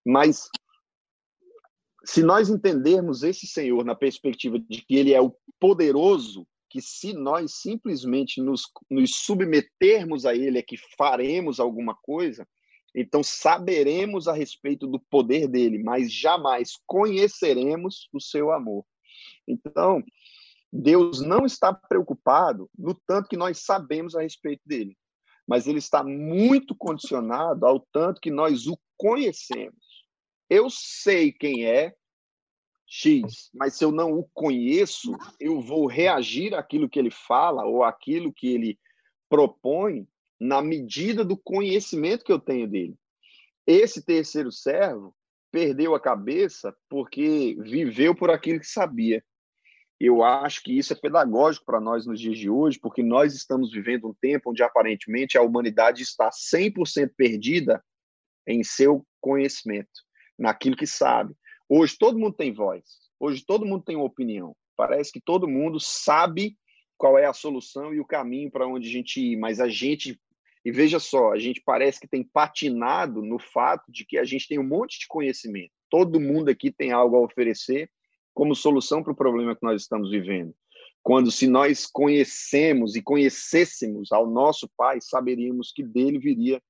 Mas 0.06 0.50
se 2.06 2.24
nós 2.24 2.50
entendermos 2.50 3.24
esse 3.24 3.46
Senhor 3.46 3.84
na 3.84 3.94
perspectiva 3.94 4.58
de 4.58 4.82
que 4.82 4.96
ele 4.96 5.14
é 5.14 5.22
o 5.22 5.36
poderoso, 5.60 6.48
que 6.70 6.82
se 6.82 7.14
nós 7.14 7.54
simplesmente 7.56 8.42
nos, 8.42 8.64
nos 8.90 9.16
submetermos 9.16 10.26
a 10.26 10.34
ele 10.34 10.58
é 10.58 10.62
que 10.62 10.78
faremos 10.98 11.60
alguma 11.60 11.96
coisa, 11.96 12.48
então 13.00 13.24
saberemos 13.24 14.28
a 14.28 14.34
respeito 14.34 14.88
do 14.88 15.00
poder 15.00 15.48
dele, 15.48 15.82
mas 15.82 16.12
jamais 16.12 16.74
conheceremos 16.86 18.10
o 18.12 18.20
seu 18.20 18.52
amor. 18.52 18.86
Então, 19.48 20.04
Deus 20.72 21.22
não 21.22 21.46
está 21.46 21.74
preocupado 21.74 22.70
no 22.78 22.94
tanto 22.94 23.30
que 23.30 23.38
nós 23.38 23.60
sabemos 23.60 24.16
a 24.16 24.22
respeito 24.22 24.62
dele, 24.66 24.98
mas 25.48 25.68
ele 25.68 25.80
está 25.80 26.04
muito 26.04 26.76
condicionado 26.76 27.66
ao 27.66 27.80
tanto 27.80 28.20
que 28.20 28.32
nós 28.32 28.68
o 28.68 28.78
conhecemos 28.98 29.88
eu 30.50 30.70
sei 30.70 31.32
quem 31.32 31.66
é 31.66 31.94
X, 32.86 33.50
mas 33.54 33.74
se 33.74 33.84
eu 33.84 33.92
não 33.92 34.14
o 34.14 34.24
conheço, 34.34 35.12
eu 35.40 35.60
vou 35.60 35.88
reagir 35.88 36.56
àquilo 36.56 36.90
que 36.90 36.98
ele 36.98 37.12
fala 37.12 37.66
ou 37.66 37.84
àquilo 37.84 38.32
que 38.32 38.48
ele 38.48 38.80
propõe 39.30 40.08
na 40.40 40.62
medida 40.62 41.26
do 41.26 41.38
conhecimento 41.38 42.24
que 42.24 42.32
eu 42.32 42.40
tenho 42.40 42.68
dele. 42.68 42.96
Esse 43.66 44.04
terceiro 44.04 44.52
servo, 44.52 45.16
perdeu 45.52 45.96
a 45.96 46.00
cabeça 46.00 46.76
porque 46.90 47.58
viveu 47.60 48.16
por 48.16 48.30
aquilo 48.30 48.60
que 48.60 48.68
sabia. 48.68 49.24
Eu 50.00 50.24
acho 50.24 50.62
que 50.62 50.78
isso 50.78 50.94
é 50.94 50.96
pedagógico 50.96 51.66
para 51.66 51.82
nós 51.82 52.06
nos 52.06 52.20
dias 52.20 52.38
de 52.38 52.50
hoje, 52.50 52.80
porque 52.80 53.02
nós 53.02 53.34
estamos 53.34 53.72
vivendo 53.72 54.08
um 54.08 54.14
tempo 54.22 54.52
onde 54.52 54.62
aparentemente 54.62 55.38
a 55.38 55.42
humanidade 55.42 56.04
está 56.04 56.30
100% 56.30 57.12
perdida 57.18 57.84
em 58.46 58.64
seu 58.64 59.06
conhecimento, 59.20 59.90
naquilo 60.38 60.78
que 60.78 60.86
sabe. 60.86 61.34
Hoje 61.68 61.98
todo 61.98 62.20
mundo 62.20 62.36
tem 62.36 62.54
voz, 62.54 62.84
hoje 63.20 63.44
todo 63.44 63.66
mundo 63.66 63.84
tem 63.84 63.98
opinião. 63.98 64.56
Parece 64.76 65.12
que 65.12 65.20
todo 65.20 65.48
mundo 65.48 65.80
sabe 65.80 66.56
qual 66.96 67.18
é 67.18 67.26
a 67.26 67.34
solução 67.34 67.94
e 67.94 68.00
o 68.00 68.06
caminho 68.06 68.52
para 68.52 68.68
onde 68.68 68.88
a 68.88 68.92
gente 68.92 69.20
ir, 69.20 69.36
mas 69.36 69.60
a 69.60 69.68
gente 69.68 70.20
e 70.68 70.72
veja 70.72 71.00
só, 71.00 71.32
a 71.32 71.40
gente 71.40 71.62
parece 71.62 71.98
que 71.98 72.10
tem 72.10 72.22
patinado 72.22 73.22
no 73.22 73.40
fato 73.40 73.90
de 73.90 74.04
que 74.04 74.18
a 74.18 74.26
gente 74.26 74.50
tem 74.50 74.60
um 74.60 74.68
monte 74.68 75.00
de 75.00 75.08
conhecimento. 75.08 75.72
Todo 75.90 76.20
mundo 76.20 76.50
aqui 76.50 76.74
tem 76.74 76.92
algo 76.92 77.16
a 77.16 77.22
oferecer 77.22 77.90
como 78.34 78.54
solução 78.54 79.02
para 79.02 79.14
o 79.14 79.16
problema 79.16 79.56
que 79.56 79.64
nós 79.64 79.82
estamos 79.82 80.12
vivendo. 80.12 80.54
Quando, 81.02 81.32
se 81.32 81.48
nós 81.48 81.86
conhecemos 81.86 82.98
e 82.98 83.02
conhecêssemos 83.02 84.12
ao 84.12 84.30
nosso 84.30 84.70
Pai, 84.76 85.00
saberíamos 85.00 85.72
que 85.72 85.82
dele 85.82 86.20
viria 86.20 86.62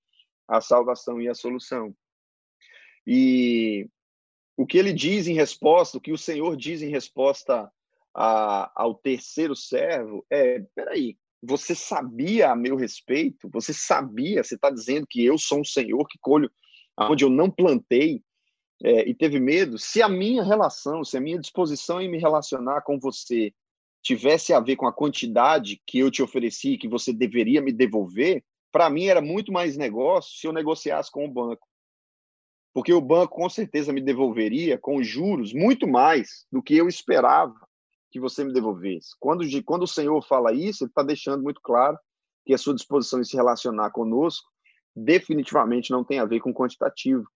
a 0.47 0.61
salvação 0.61 1.19
e 1.19 1.27
a 1.27 1.33
solução. 1.33 1.91
E 3.03 3.89
o 4.55 4.67
que 4.67 4.77
ele 4.77 4.93
diz 4.93 5.25
em 5.25 5.33
resposta, 5.33 5.97
o 5.97 6.01
que 6.01 6.11
o 6.11 6.19
Senhor 6.19 6.55
diz 6.55 6.83
em 6.83 6.91
resposta 6.91 7.67
a, 8.13 8.71
ao 8.75 8.93
terceiro 8.93 9.55
servo 9.55 10.23
é: 10.29 10.59
peraí, 10.75 11.17
você 11.47 11.73
sabia 11.73 12.51
a 12.51 12.55
meu 12.55 12.75
respeito? 12.75 13.49
Você 13.53 13.73
sabia? 13.73 14.43
Você 14.43 14.55
está 14.55 14.69
dizendo 14.69 15.07
que 15.09 15.23
eu 15.23 15.37
sou 15.37 15.61
um 15.61 15.63
senhor 15.63 16.05
que 16.05 16.19
colho 16.19 16.51
onde 16.99 17.23
eu 17.23 17.29
não 17.29 17.49
plantei 17.49 18.21
é, 18.83 19.07
e 19.07 19.15
teve 19.15 19.39
medo? 19.39 19.77
Se 19.77 20.01
a 20.01 20.09
minha 20.09 20.43
relação, 20.43 21.05
se 21.05 21.15
a 21.15 21.21
minha 21.21 21.39
disposição 21.39 22.01
em 22.01 22.11
me 22.11 22.19
relacionar 22.19 22.81
com 22.81 22.99
você 22.99 23.53
tivesse 24.03 24.53
a 24.53 24.59
ver 24.59 24.75
com 24.75 24.85
a 24.85 24.93
quantidade 24.93 25.81
que 25.87 25.99
eu 25.99 26.11
te 26.11 26.21
ofereci, 26.21 26.77
que 26.77 26.87
você 26.87 27.13
deveria 27.13 27.61
me 27.61 27.71
devolver, 27.71 28.43
para 28.69 28.89
mim 28.89 29.05
era 29.05 29.21
muito 29.21 29.51
mais 29.51 29.77
negócio 29.77 30.37
se 30.37 30.47
eu 30.47 30.51
negociasse 30.51 31.09
com 31.09 31.25
o 31.25 31.31
banco. 31.31 31.65
Porque 32.73 32.91
o 32.91 33.01
banco 33.01 33.35
com 33.35 33.49
certeza 33.49 33.93
me 33.93 34.01
devolveria 34.01 34.77
com 34.77 35.01
juros 35.01 35.53
muito 35.53 35.87
mais 35.87 36.45
do 36.51 36.61
que 36.61 36.75
eu 36.75 36.89
esperava 36.89 37.55
que 38.11 38.19
você 38.19 38.43
me 38.43 38.53
devolvesse. 38.53 39.09
Quando, 39.19 39.43
quando 39.63 39.83
o 39.83 39.87
Senhor 39.87 40.21
fala 40.21 40.53
isso, 40.53 40.83
ele 40.83 40.91
está 40.91 41.03
deixando 41.03 41.43
muito 41.43 41.61
claro 41.61 41.97
que 42.45 42.53
a 42.53 42.57
sua 42.57 42.73
disposição 42.73 43.19
em 43.19 43.23
se 43.23 43.35
relacionar 43.35 43.91
conosco 43.91 44.49
definitivamente 44.95 45.91
não 45.91 46.03
tem 46.03 46.19
a 46.19 46.25
ver 46.25 46.39
com 46.39 46.53
quantitativo. 46.53 47.27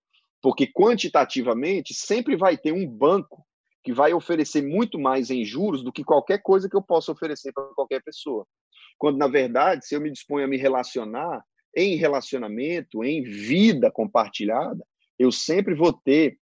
Porque 0.42 0.66
quantitativamente 0.68 1.94
sempre 1.94 2.36
vai 2.36 2.58
ter 2.58 2.72
um 2.72 2.88
banco 2.88 3.46
que 3.84 3.94
vai 3.94 4.14
oferecer 4.14 4.62
muito 4.62 5.00
mais 5.00 5.30
em 5.30 5.44
juros 5.44 5.84
do 5.84 5.92
que 5.92 6.04
qualquer 6.04 6.42
coisa 6.42 6.70
que 6.70 6.76
eu 6.76 6.82
possa 6.82 7.12
oferecer 7.12 7.52
para 7.52 7.64
qualquer 7.76 8.02
pessoa. 8.02 8.48
Quando, 8.98 9.18
na 9.18 9.28
verdade, 9.28 9.86
se 9.86 9.96
eu 9.96 10.02
me 10.02 10.12
disponho 10.12 10.46
a 10.46 10.48
me 10.48 10.58
relacionar 10.58 11.44
em 11.76 11.96
relacionamento, 11.96 13.04
em 13.04 13.24
vida 13.24 13.92
compartilhada, 13.92 14.84
eu 15.18 15.32
sempre 15.32 15.74
vou 15.74 15.94
ter 15.94 16.38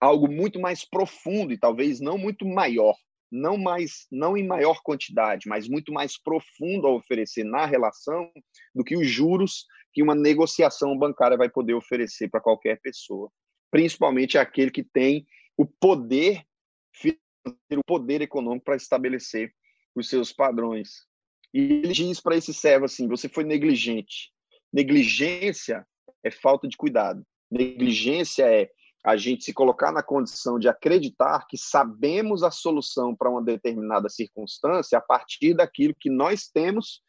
algo 0.00 0.30
muito 0.30 0.60
mais 0.60 0.84
profundo 0.84 1.52
e 1.52 1.58
talvez 1.58 2.00
não 2.00 2.16
muito 2.16 2.46
maior 2.46 2.94
não 3.30 3.56
mais, 3.58 4.06
não 4.10 4.36
em 4.36 4.46
maior 4.46 4.80
quantidade, 4.82 5.48
mas 5.48 5.68
muito 5.68 5.92
mais 5.92 6.20
profundo 6.20 6.86
a 6.86 6.94
oferecer 6.94 7.44
na 7.44 7.66
relação 7.66 8.30
do 8.74 8.84
que 8.84 8.96
os 8.96 9.08
juros 9.08 9.66
que 9.92 10.02
uma 10.02 10.14
negociação 10.14 10.96
bancária 10.96 11.36
vai 11.36 11.48
poder 11.48 11.74
oferecer 11.74 12.28
para 12.28 12.40
qualquer 12.40 12.80
pessoa, 12.80 13.30
principalmente 13.70 14.38
aquele 14.38 14.70
que 14.70 14.84
tem 14.84 15.26
o 15.56 15.66
poder 15.66 16.42
o 17.72 17.84
poder 17.84 18.20
econômico 18.22 18.64
para 18.64 18.76
estabelecer 18.76 19.52
os 19.94 20.08
seus 20.08 20.32
padrões. 20.32 21.06
E 21.52 21.60
ele 21.60 21.92
diz 21.92 22.20
para 22.20 22.36
esse 22.36 22.52
servo 22.52 22.84
assim: 22.84 23.08
você 23.08 23.28
foi 23.28 23.44
negligente. 23.44 24.30
Negligência 24.72 25.86
é 26.22 26.30
falta 26.30 26.68
de 26.68 26.76
cuidado. 26.76 27.24
Negligência 27.50 28.44
é 28.44 28.70
a 29.04 29.16
gente 29.16 29.44
se 29.44 29.52
colocar 29.52 29.92
na 29.92 30.02
condição 30.02 30.58
de 30.58 30.68
acreditar 30.68 31.46
que 31.48 31.56
sabemos 31.56 32.42
a 32.42 32.50
solução 32.50 33.14
para 33.14 33.30
uma 33.30 33.42
determinada 33.42 34.08
circunstância 34.08 34.98
a 34.98 35.00
partir 35.00 35.54
daquilo 35.54 35.94
que 35.98 36.10
nós 36.10 36.48
temos 36.48 37.00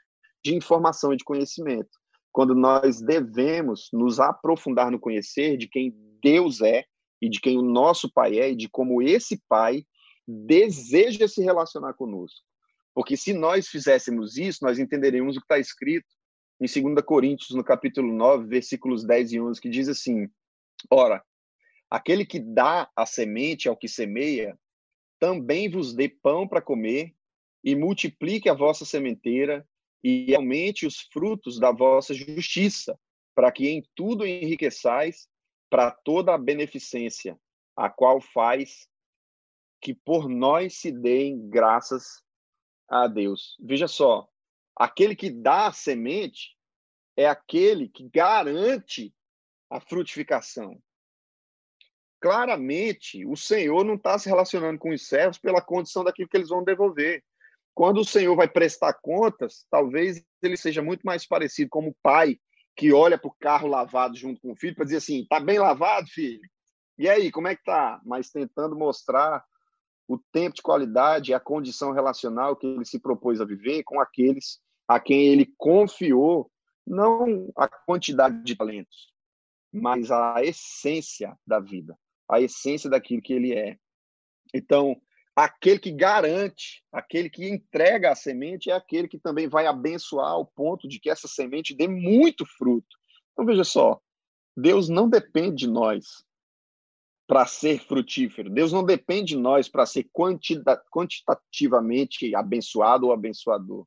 de 0.43 0.55
informação 0.55 1.13
e 1.13 1.17
de 1.17 1.23
conhecimento. 1.23 1.89
Quando 2.31 2.53
nós 2.53 3.01
devemos 3.01 3.89
nos 3.91 4.19
aprofundar 4.19 4.91
no 4.91 4.99
conhecer 4.99 5.57
de 5.57 5.67
quem 5.67 5.93
Deus 6.21 6.61
é 6.61 6.85
e 7.21 7.27
de 7.27 7.39
quem 7.41 7.57
o 7.57 7.61
nosso 7.61 8.11
Pai 8.11 8.37
é 8.37 8.51
e 8.51 8.55
de 8.55 8.69
como 8.69 9.01
esse 9.01 9.41
Pai 9.49 9.83
deseja 10.27 11.27
se 11.27 11.41
relacionar 11.41 11.93
conosco. 11.93 12.45
Porque 12.93 13.17
se 13.17 13.33
nós 13.33 13.67
fizéssemos 13.67 14.37
isso, 14.37 14.63
nós 14.63 14.77
entenderíamos 14.77 15.35
o 15.35 15.39
que 15.39 15.45
está 15.45 15.57
escrito 15.57 16.07
em 16.61 16.65
2 16.65 17.03
Coríntios, 17.05 17.51
no 17.51 17.63
capítulo 17.63 18.13
9, 18.13 18.45
versículos 18.45 19.03
10 19.03 19.31
e 19.33 19.41
11, 19.41 19.61
que 19.61 19.69
diz 19.69 19.87
assim: 19.87 20.29
Ora, 20.89 21.23
Aquele 21.89 22.25
que 22.25 22.39
dá 22.39 22.89
a 22.95 23.05
semente 23.05 23.67
ao 23.67 23.75
que 23.75 23.87
semeia, 23.87 24.57
também 25.19 25.69
vos 25.69 25.93
dê 25.93 26.07
pão 26.07 26.47
para 26.47 26.61
comer, 26.61 27.15
e 27.63 27.75
multiplique 27.75 28.47
a 28.47 28.53
vossa 28.53 28.85
sementeira, 28.85 29.67
e 30.03 30.33
aumente 30.33 30.85
os 30.85 31.01
frutos 31.11 31.59
da 31.59 31.71
vossa 31.71 32.13
justiça, 32.13 32.97
para 33.35 33.51
que 33.51 33.67
em 33.67 33.83
tudo 33.95 34.25
enriqueçais 34.25 35.27
para 35.69 35.91
toda 35.91 36.33
a 36.33 36.37
beneficência, 36.37 37.39
a 37.75 37.89
qual 37.89 38.21
faz 38.21 38.87
que 39.81 39.93
por 39.93 40.29
nós 40.29 40.75
se 40.77 40.91
deem 40.91 41.49
graças 41.49 42.23
a 42.87 43.07
Deus. 43.07 43.57
Veja 43.59 43.87
só, 43.87 44.27
aquele 44.75 45.15
que 45.15 45.29
dá 45.29 45.67
a 45.67 45.73
semente 45.73 46.55
é 47.15 47.27
aquele 47.27 47.89
que 47.89 48.09
garante 48.09 49.13
a 49.69 49.79
frutificação 49.79 50.81
claramente 52.19 53.25
o 53.25 53.35
Senhor 53.35 53.83
não 53.83 53.95
está 53.95 54.17
se 54.17 54.27
relacionando 54.27 54.77
com 54.77 54.91
os 54.91 55.07
servos 55.07 55.37
pela 55.37 55.61
condição 55.61 56.03
daquilo 56.03 56.27
que 56.27 56.37
eles 56.37 56.49
vão 56.49 56.63
devolver. 56.63 57.23
Quando 57.73 58.01
o 58.01 58.05
Senhor 58.05 58.35
vai 58.35 58.47
prestar 58.47 58.93
contas, 58.93 59.65
talvez 59.71 60.23
ele 60.41 60.57
seja 60.57 60.81
muito 60.81 61.03
mais 61.03 61.25
parecido 61.25 61.69
como 61.69 61.89
o 61.89 61.95
pai 62.03 62.37
que 62.75 62.91
olha 62.91 63.17
para 63.17 63.29
o 63.29 63.35
carro 63.39 63.67
lavado 63.67 64.15
junto 64.15 64.41
com 64.41 64.51
o 64.51 64.55
filho 64.55 64.75
para 64.75 64.85
dizer 64.85 64.97
assim: 64.97 65.25
tá 65.29 65.39
bem 65.39 65.59
lavado, 65.59 66.07
filho? 66.07 66.41
E 66.97 67.07
aí, 67.07 67.31
como 67.31 67.47
é 67.47 67.55
que 67.55 67.63
tá? 67.63 68.01
Mas 68.05 68.29
tentando 68.29 68.75
mostrar 68.75 69.43
o 70.07 70.17
tempo 70.33 70.55
de 70.55 70.61
qualidade 70.61 71.33
a 71.33 71.39
condição 71.39 71.91
relacional 71.91 72.55
que 72.55 72.67
ele 72.67 72.83
se 72.83 72.99
propôs 72.99 73.39
a 73.39 73.45
viver 73.45 73.83
com 73.83 74.01
aqueles 74.01 74.59
a 74.87 74.99
quem 74.99 75.27
ele 75.27 75.53
confiou 75.55 76.51
não 76.85 77.51
a 77.55 77.67
quantidade 77.67 78.43
de 78.43 78.55
talentos, 78.55 79.13
mas 79.71 80.09
a 80.09 80.43
essência 80.43 81.37
da 81.45 81.59
vida 81.59 81.95
a 82.29 82.39
essência 82.39 82.89
daquilo 82.89 83.21
que 83.21 83.33
ele 83.33 83.53
é. 83.53 83.77
Então, 84.53 84.95
aquele 85.35 85.79
que 85.79 85.91
garante, 85.91 86.83
aquele 86.91 87.29
que 87.29 87.47
entrega 87.49 88.11
a 88.11 88.15
semente 88.15 88.69
é 88.69 88.73
aquele 88.73 89.07
que 89.07 89.17
também 89.17 89.47
vai 89.47 89.65
abençoar 89.65 90.31
ao 90.31 90.45
ponto 90.45 90.87
de 90.87 90.99
que 90.99 91.09
essa 91.09 91.27
semente 91.27 91.73
dê 91.73 91.87
muito 91.87 92.45
fruto. 92.45 92.97
Então, 93.31 93.45
veja 93.45 93.63
só, 93.63 93.99
Deus 94.55 94.89
não 94.89 95.09
depende 95.09 95.65
de 95.65 95.67
nós 95.67 96.23
para 97.25 97.45
ser 97.45 97.79
frutífero. 97.79 98.49
Deus 98.49 98.73
não 98.73 98.83
depende 98.83 99.35
de 99.35 99.37
nós 99.37 99.69
para 99.69 99.85
ser 99.85 100.09
quantitativamente 100.91 102.35
abençoado 102.35 103.05
ou 103.05 103.13
abençoador. 103.13 103.85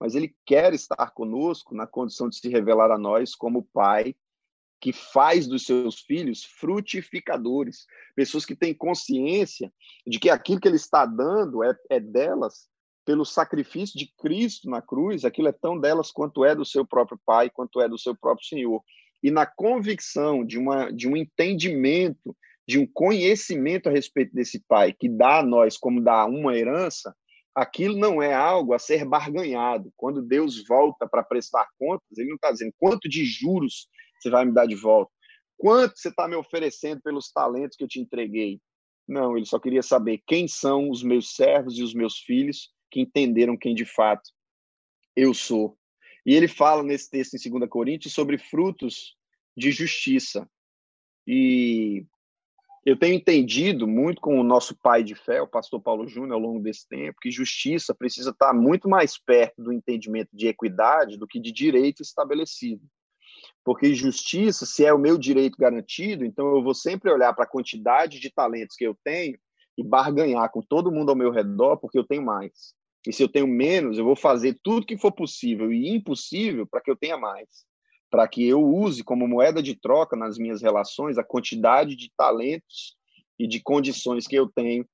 Mas 0.00 0.14
Ele 0.14 0.34
quer 0.44 0.72
estar 0.72 1.10
conosco 1.10 1.74
na 1.74 1.86
condição 1.86 2.28
de 2.28 2.36
se 2.36 2.48
revelar 2.48 2.90
a 2.92 2.98
nós 2.98 3.34
como 3.34 3.68
Pai 3.72 4.14
que 4.80 4.92
faz 4.92 5.46
dos 5.46 5.64
seus 5.64 6.00
filhos 6.00 6.44
frutificadores, 6.44 7.86
pessoas 8.14 8.44
que 8.44 8.54
têm 8.54 8.74
consciência 8.74 9.72
de 10.06 10.18
que 10.18 10.30
aquilo 10.30 10.60
que 10.60 10.68
ele 10.68 10.76
está 10.76 11.06
dando 11.06 11.64
é, 11.64 11.74
é 11.90 11.98
delas 11.98 12.68
pelo 13.04 13.24
sacrifício 13.24 13.98
de 13.98 14.12
Cristo 14.18 14.68
na 14.68 14.82
cruz, 14.82 15.24
aquilo 15.24 15.48
é 15.48 15.52
tão 15.52 15.78
delas 15.78 16.10
quanto 16.10 16.44
é 16.44 16.54
do 16.54 16.64
seu 16.64 16.84
próprio 16.84 17.18
Pai, 17.24 17.48
quanto 17.48 17.80
é 17.80 17.88
do 17.88 17.98
seu 17.98 18.16
próprio 18.16 18.46
Senhor. 18.46 18.82
E 19.22 19.30
na 19.30 19.46
convicção 19.46 20.44
de, 20.44 20.58
uma, 20.58 20.90
de 20.90 21.08
um 21.08 21.16
entendimento, 21.16 22.36
de 22.66 22.78
um 22.78 22.86
conhecimento 22.86 23.88
a 23.88 23.92
respeito 23.92 24.34
desse 24.34 24.60
Pai, 24.68 24.92
que 24.92 25.08
dá 25.08 25.38
a 25.38 25.42
nós 25.42 25.78
como 25.78 26.02
dá 26.02 26.26
uma 26.26 26.56
herança, 26.56 27.14
aquilo 27.54 27.96
não 27.96 28.20
é 28.20 28.34
algo 28.34 28.74
a 28.74 28.78
ser 28.78 29.04
barganhado. 29.04 29.92
Quando 29.96 30.20
Deus 30.20 30.66
volta 30.66 31.08
para 31.08 31.22
prestar 31.22 31.68
contas, 31.78 32.18
ele 32.18 32.28
não 32.28 32.36
está 32.36 32.50
dizendo 32.50 32.74
quanto 32.76 33.08
de 33.08 33.24
juros 33.24 33.88
você 34.26 34.30
vai 34.30 34.44
me 34.44 34.52
dar 34.52 34.66
de 34.66 34.74
volta? 34.74 35.12
Quanto 35.56 35.96
você 35.96 36.08
está 36.08 36.26
me 36.28 36.34
oferecendo 36.34 37.00
pelos 37.00 37.30
talentos 37.30 37.76
que 37.76 37.84
eu 37.84 37.88
te 37.88 38.00
entreguei? 38.00 38.60
Não, 39.08 39.36
ele 39.36 39.46
só 39.46 39.58
queria 39.58 39.82
saber 39.82 40.22
quem 40.26 40.48
são 40.48 40.90
os 40.90 41.02
meus 41.02 41.34
servos 41.34 41.78
e 41.78 41.82
os 41.82 41.94
meus 41.94 42.18
filhos 42.18 42.72
que 42.90 43.00
entenderam 43.00 43.56
quem 43.56 43.74
de 43.74 43.84
fato 43.84 44.30
eu 45.14 45.32
sou. 45.32 45.78
E 46.24 46.34
ele 46.34 46.48
fala 46.48 46.82
nesse 46.82 47.08
texto 47.08 47.34
em 47.34 47.50
2 47.50 47.70
Coríntios 47.70 48.12
sobre 48.12 48.36
frutos 48.36 49.16
de 49.56 49.70
justiça. 49.70 50.48
E 51.26 52.04
eu 52.84 52.96
tenho 52.96 53.14
entendido 53.14 53.86
muito 53.86 54.20
com 54.20 54.38
o 54.38 54.44
nosso 54.44 54.76
pai 54.76 55.02
de 55.02 55.14
fé, 55.14 55.40
o 55.40 55.48
pastor 55.48 55.80
Paulo 55.80 56.06
Júnior, 56.06 56.34
ao 56.34 56.40
longo 56.40 56.60
desse 56.60 56.86
tempo, 56.88 57.18
que 57.20 57.30
justiça 57.30 57.94
precisa 57.94 58.30
estar 58.30 58.52
muito 58.52 58.88
mais 58.88 59.16
perto 59.16 59.62
do 59.62 59.72
entendimento 59.72 60.30
de 60.32 60.48
equidade 60.48 61.16
do 61.16 61.26
que 61.26 61.40
de 61.40 61.52
direito 61.52 62.02
estabelecido. 62.02 62.82
Porque 63.66 63.92
justiça, 63.92 64.64
se 64.64 64.84
é 64.84 64.94
o 64.94 64.98
meu 64.98 65.18
direito 65.18 65.58
garantido, 65.58 66.24
então 66.24 66.54
eu 66.54 66.62
vou 66.62 66.72
sempre 66.72 67.10
olhar 67.10 67.34
para 67.34 67.42
a 67.42 67.48
quantidade 67.48 68.20
de 68.20 68.30
talentos 68.30 68.76
que 68.76 68.86
eu 68.86 68.96
tenho 69.02 69.36
e 69.76 69.82
barganhar 69.82 70.48
com 70.52 70.62
todo 70.62 70.92
mundo 70.92 71.10
ao 71.10 71.16
meu 71.16 71.32
redor, 71.32 71.76
porque 71.76 71.98
eu 71.98 72.06
tenho 72.06 72.24
mais. 72.24 72.72
E 73.04 73.12
se 73.12 73.24
eu 73.24 73.28
tenho 73.28 73.48
menos, 73.48 73.98
eu 73.98 74.04
vou 74.04 74.14
fazer 74.14 74.56
tudo 74.62 74.86
que 74.86 74.96
for 74.96 75.10
possível 75.10 75.72
e 75.72 75.88
impossível 75.88 76.64
para 76.64 76.80
que 76.80 76.88
eu 76.88 76.94
tenha 76.94 77.18
mais. 77.18 77.66
Para 78.08 78.28
que 78.28 78.46
eu 78.46 78.64
use 78.64 79.02
como 79.02 79.26
moeda 79.26 79.60
de 79.60 79.74
troca 79.74 80.14
nas 80.14 80.38
minhas 80.38 80.62
relações 80.62 81.18
a 81.18 81.24
quantidade 81.24 81.96
de 81.96 82.08
talentos 82.16 82.96
e 83.36 83.48
de 83.48 83.60
condições 83.60 84.28
que 84.28 84.36
eu 84.36 84.48
tenho 84.48 84.86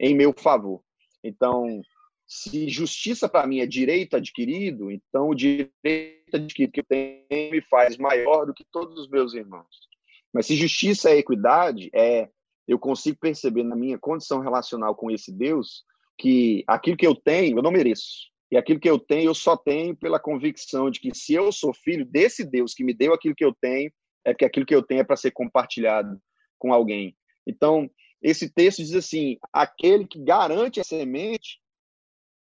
em 0.00 0.14
meu 0.14 0.32
favor. 0.32 0.80
Então, 1.22 1.82
se 2.26 2.68
justiça 2.68 3.28
para 3.28 3.46
mim 3.46 3.60
é 3.60 3.66
direito 3.66 4.16
adquirido, 4.16 4.90
então 4.90 5.28
o 5.28 5.34
direito 5.34 6.34
adquirido 6.34 6.72
que 6.72 6.80
eu 6.80 6.84
tenho 6.84 7.50
me 7.52 7.60
faz 7.62 7.96
maior 7.96 8.46
do 8.46 8.54
que 8.54 8.64
todos 8.72 8.98
os 8.98 9.08
meus 9.08 9.32
irmãos. 9.32 9.88
Mas 10.32 10.46
se 10.46 10.56
justiça 10.56 11.10
é 11.10 11.18
equidade, 11.18 11.88
é 11.94 12.28
eu 12.66 12.78
consigo 12.78 13.16
perceber 13.20 13.62
na 13.62 13.76
minha 13.76 13.98
condição 13.98 14.40
relacional 14.40 14.94
com 14.94 15.10
esse 15.10 15.32
Deus 15.32 15.84
que 16.18 16.64
aquilo 16.66 16.96
que 16.96 17.06
eu 17.06 17.14
tenho, 17.14 17.58
eu 17.58 17.62
não 17.62 17.70
mereço. 17.70 18.30
E 18.50 18.56
aquilo 18.56 18.80
que 18.80 18.90
eu 18.90 18.98
tenho, 18.98 19.28
eu 19.28 19.34
só 19.34 19.56
tenho 19.56 19.96
pela 19.96 20.18
convicção 20.18 20.90
de 20.90 21.00
que 21.00 21.14
se 21.14 21.34
eu 21.34 21.52
sou 21.52 21.72
filho 21.72 22.04
desse 22.04 22.44
Deus 22.44 22.74
que 22.74 22.84
me 22.84 22.94
deu 22.94 23.12
aquilo 23.12 23.34
que 23.34 23.44
eu 23.44 23.54
tenho, 23.60 23.90
é 24.24 24.34
que 24.34 24.44
aquilo 24.44 24.66
que 24.66 24.74
eu 24.74 24.82
tenho 24.82 25.00
é 25.00 25.04
para 25.04 25.16
ser 25.16 25.30
compartilhado 25.30 26.20
com 26.58 26.72
alguém. 26.72 27.16
Então, 27.46 27.88
esse 28.22 28.48
texto 28.52 28.78
diz 28.78 28.94
assim: 28.94 29.36
aquele 29.52 30.06
que 30.06 30.18
garante 30.22 30.80
a 30.80 30.84
semente, 30.84 31.60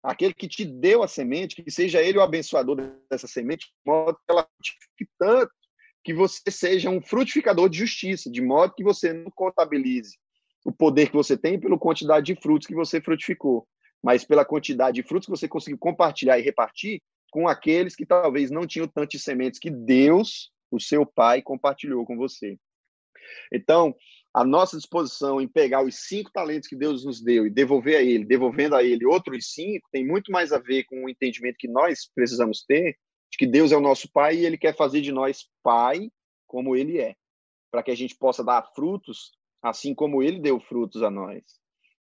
aquele 0.06 0.32
que 0.32 0.46
te 0.46 0.64
deu 0.64 1.02
a 1.02 1.08
semente, 1.08 1.62
que 1.62 1.70
seja 1.70 2.00
ele 2.00 2.18
o 2.18 2.22
abençoador 2.22 2.76
dessa 3.10 3.26
semente, 3.26 3.66
de 3.66 3.72
modo 3.84 4.14
que 4.14 4.30
ela 4.30 4.48
frutifique 4.56 5.10
tanto 5.18 5.52
que 6.04 6.14
você 6.14 6.48
seja 6.48 6.88
um 6.88 7.02
frutificador 7.02 7.68
de 7.68 7.78
justiça, 7.78 8.30
de 8.30 8.40
modo 8.40 8.74
que 8.74 8.84
você 8.84 9.12
não 9.12 9.30
contabilize 9.34 10.16
o 10.64 10.72
poder 10.72 11.08
que 11.08 11.16
você 11.16 11.36
tem 11.36 11.58
pela 11.58 11.76
quantidade 11.76 12.26
de 12.26 12.40
frutos 12.40 12.66
que 12.66 12.74
você 12.74 13.00
frutificou, 13.00 13.66
mas 14.02 14.24
pela 14.24 14.44
quantidade 14.44 15.00
de 15.00 15.06
frutos 15.06 15.26
que 15.26 15.30
você 15.30 15.48
conseguiu 15.48 15.78
compartilhar 15.78 16.38
e 16.38 16.42
repartir 16.42 17.02
com 17.30 17.48
aqueles 17.48 17.96
que 17.96 18.06
talvez 18.06 18.50
não 18.50 18.66
tinham 18.66 18.86
tantas 18.86 19.22
sementes 19.22 19.58
que 19.58 19.70
Deus, 19.70 20.52
o 20.70 20.80
seu 20.80 21.04
Pai, 21.04 21.42
compartilhou 21.42 22.06
com 22.06 22.16
você. 22.16 22.56
Então, 23.52 23.94
a 24.37 24.44
nossa 24.44 24.77
disposição 24.77 25.40
em 25.40 25.49
pegar 25.49 25.83
os 25.83 26.07
cinco 26.07 26.31
talentos 26.31 26.68
que 26.68 26.77
Deus 26.77 27.07
nos 27.07 27.22
deu 27.22 27.46
e 27.46 27.51
devolver 27.51 27.96
a 27.96 28.03
Ele, 28.03 28.22
devolvendo 28.22 28.77
a 28.77 28.85
Ele 28.85 29.07
outros 29.07 29.55
cinco, 29.55 29.88
tem 29.90 30.07
muito 30.07 30.31
mais 30.31 30.53
a 30.53 30.59
ver 30.59 30.85
com 30.85 31.07
o 31.07 31.09
entendimento 31.09 31.57
que 31.59 31.66
nós 31.66 32.07
precisamos 32.14 32.62
ter 32.62 32.99
de 33.33 33.38
que 33.38 33.46
Deus 33.46 33.72
é 33.72 33.79
o 33.79 33.81
nosso 33.81 34.12
Pai 34.12 34.37
e 34.37 34.44
Ele 34.44 34.59
quer 34.59 34.77
fazer 34.77 35.01
de 35.01 35.11
nós 35.11 35.49
Pai 35.62 36.11
como 36.46 36.77
Ele 36.77 36.99
é, 36.99 37.14
para 37.70 37.83
que 37.83 37.90
a 37.90 37.94
gente 37.96 38.14
possa 38.14 38.44
dar 38.44 38.62
frutos 38.75 39.33
assim 39.62 39.94
como 39.94 40.22
Ele 40.22 40.38
deu 40.38 40.61
frutos 40.61 41.03
a 41.03 41.11
nós. 41.11 41.42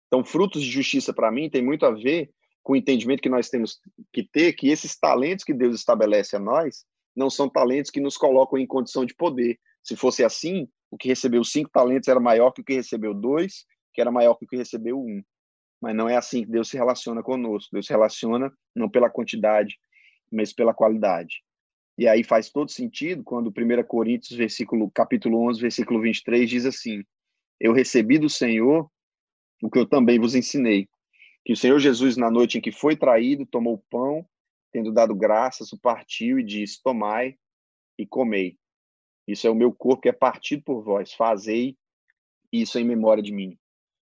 Então, 0.08 0.22
frutos 0.22 0.62
de 0.62 0.70
justiça 0.70 1.14
para 1.14 1.32
mim 1.32 1.50
tem 1.50 1.64
muito 1.64 1.86
a 1.86 1.92
ver 1.92 2.32
com 2.62 2.74
o 2.74 2.76
entendimento 2.76 3.22
que 3.22 3.30
nós 3.30 3.48
temos 3.48 3.80
que 4.12 4.24
ter 4.24 4.52
que 4.52 4.68
esses 4.68 5.00
talentos 5.00 5.46
que 5.46 5.54
Deus 5.54 5.74
estabelece 5.74 6.36
a 6.36 6.40
nós 6.40 6.84
não 7.16 7.30
são 7.30 7.48
talentos 7.48 7.90
que 7.90 8.02
nos 8.02 8.18
colocam 8.18 8.60
em 8.60 8.68
condição 8.68 9.06
de 9.06 9.16
poder. 9.16 9.58
Se 9.82 9.96
fosse 9.96 10.22
assim, 10.22 10.68
o 10.96 10.98
que 10.98 11.10
recebeu 11.10 11.44
cinco 11.44 11.70
talentos 11.70 12.08
era 12.08 12.22
maior 12.22 12.52
que 12.52 12.62
o 12.62 12.64
que 12.64 12.74
recebeu 12.74 13.14
dois, 13.14 13.66
que 13.94 14.00
era 14.00 14.10
maior 14.10 14.36
que 14.36 14.46
o 14.46 14.48
que 14.48 14.56
recebeu 14.56 14.98
um. 14.98 15.22
Mas 15.82 15.94
não 15.94 16.08
é 16.08 16.16
assim 16.16 16.46
que 16.46 16.50
Deus 16.50 16.70
se 16.70 16.78
relaciona 16.78 17.22
conosco. 17.22 17.70
Deus 17.74 17.86
se 17.86 17.92
relaciona 17.92 18.50
não 18.74 18.90
pela 18.90 19.10
quantidade, 19.10 19.78
mas 20.32 20.54
pela 20.54 20.74
qualidade. 20.74 21.44
E 21.98 22.08
aí 22.08 22.24
faz 22.24 22.50
todo 22.50 22.72
sentido 22.72 23.26
quando 23.26 23.50
1 23.50 23.84
Coríntios, 23.86 24.38
versículo, 24.38 24.90
capítulo 24.90 25.46
11, 25.50 25.60
versículo 25.60 26.02
23, 26.02 26.50
diz 26.50 26.66
assim, 26.66 27.04
Eu 27.60 27.74
recebi 27.74 28.18
do 28.18 28.30
Senhor 28.30 28.90
o 29.62 29.70
que 29.70 29.78
eu 29.78 29.86
também 29.86 30.18
vos 30.18 30.34
ensinei, 30.34 30.88
que 31.44 31.52
o 31.52 31.58
Senhor 31.58 31.78
Jesus, 31.78 32.16
na 32.16 32.32
noite 32.32 32.58
em 32.58 32.62
que 32.62 32.72
foi 32.72 32.96
traído, 32.96 33.46
tomou 33.46 33.74
o 33.74 33.84
pão, 33.90 34.26
tendo 34.72 34.94
dado 34.94 35.14
graças, 35.14 35.74
o 35.74 35.80
partiu 35.80 36.40
e 36.40 36.44
disse, 36.44 36.82
tomai 36.82 37.36
e 37.98 38.08
comei. 38.08 38.58
Isso 39.28 39.48
é 39.48 39.50
o 39.50 39.56
meu 39.56 39.74
corpo 39.74 40.04
que 40.04 40.10
é 40.10 40.14
partido 40.14 40.64
por 40.64 40.84
vós, 40.84 41.14
fazei 41.14 41.78
isso 42.52 42.80
em 42.80 42.86
memória 42.86 43.24
de 43.24 43.34
mim. 43.34 43.58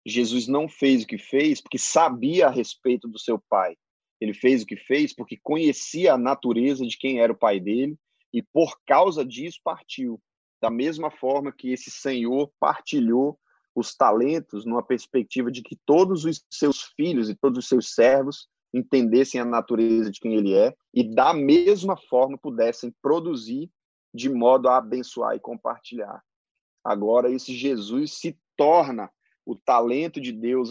Jesus 0.06 0.46
não 0.46 0.68
fez 0.68 1.02
o 1.02 1.06
que 1.06 1.18
fez 1.18 1.60
porque 1.60 1.78
sabia 1.78 2.46
a 2.46 2.50
respeito 2.50 3.08
do 3.08 3.18
seu 3.18 3.38
pai, 3.48 3.76
ele 4.20 4.32
fez 4.32 4.62
o 4.62 4.66
que 4.66 4.76
fez 4.76 5.14
porque 5.14 5.36
conhecia 5.42 6.14
a 6.14 6.18
natureza 6.18 6.86
de 6.86 6.96
quem 6.96 7.20
era 7.20 7.32
o 7.32 7.38
pai 7.38 7.60
dele 7.60 7.96
e 8.32 8.42
por 8.42 8.78
causa 8.86 9.24
disso 9.24 9.60
partiu. 9.62 10.20
Da 10.60 10.70
mesma 10.70 11.10
forma 11.10 11.52
que 11.52 11.70
esse 11.70 11.90
Senhor 11.90 12.50
partilhou 12.58 13.38
os 13.74 13.94
talentos 13.94 14.64
numa 14.64 14.82
perspectiva 14.82 15.50
de 15.50 15.62
que 15.62 15.76
todos 15.84 16.24
os 16.24 16.42
seus 16.50 16.82
filhos 16.96 17.28
e 17.28 17.34
todos 17.34 17.58
os 17.58 17.68
seus 17.68 17.94
servos 17.94 18.48
entendessem 18.72 19.40
a 19.40 19.44
natureza 19.44 20.10
de 20.10 20.18
quem 20.18 20.34
ele 20.34 20.54
é 20.54 20.74
e 20.94 21.04
da 21.14 21.34
mesma 21.34 21.96
forma 21.96 22.38
pudessem 22.38 22.94
produzir 23.02 23.70
de 24.16 24.28
modo 24.28 24.68
a 24.68 24.78
abençoar 24.78 25.36
e 25.36 25.40
compartilhar. 25.40 26.22
Agora 26.82 27.30
esse 27.30 27.54
Jesus 27.54 28.14
se 28.14 28.38
torna 28.56 29.10
o 29.44 29.54
talento 29.54 30.20
de 30.20 30.32
Deus 30.32 30.70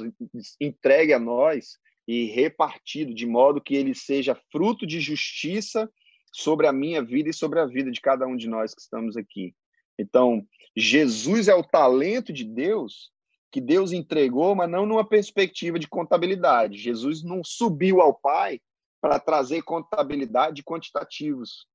entregue 0.59 1.13
a 1.13 1.19
nós 1.19 1.77
e 2.07 2.25
repartido 2.25 3.13
de 3.13 3.25
modo 3.25 3.61
que 3.61 3.75
ele 3.75 3.95
seja 3.95 4.35
fruto 4.51 4.85
de 4.85 4.99
justiça 4.99 5.89
sobre 6.31 6.67
a 6.67 6.73
minha 6.73 7.01
vida 7.01 7.29
e 7.29 7.33
sobre 7.33 7.59
a 7.59 7.65
vida 7.65 7.89
de 7.89 8.01
cada 8.01 8.27
um 8.27 8.35
de 8.35 8.49
nós 8.49 8.73
que 8.73 8.81
estamos 8.81 9.15
aqui. 9.15 9.55
Então, 9.97 10.45
Jesus 10.75 11.47
é 11.47 11.55
o 11.55 11.63
talento 11.63 12.33
de 12.33 12.43
Deus 12.43 13.11
que 13.49 13.61
Deus 13.61 13.93
entregou, 13.93 14.53
mas 14.53 14.69
não 14.69 14.85
numa 14.85 15.07
perspectiva 15.07 15.79
de 15.79 15.87
contabilidade. 15.87 16.77
Jesus 16.77 17.23
não 17.23 17.41
subiu 17.41 18.01
ao 18.01 18.13
Pai 18.13 18.59
para 18.99 19.17
trazer 19.17 19.61
contabilidade 19.61 20.57
de 20.57 20.63
quantitativos. 20.63 21.65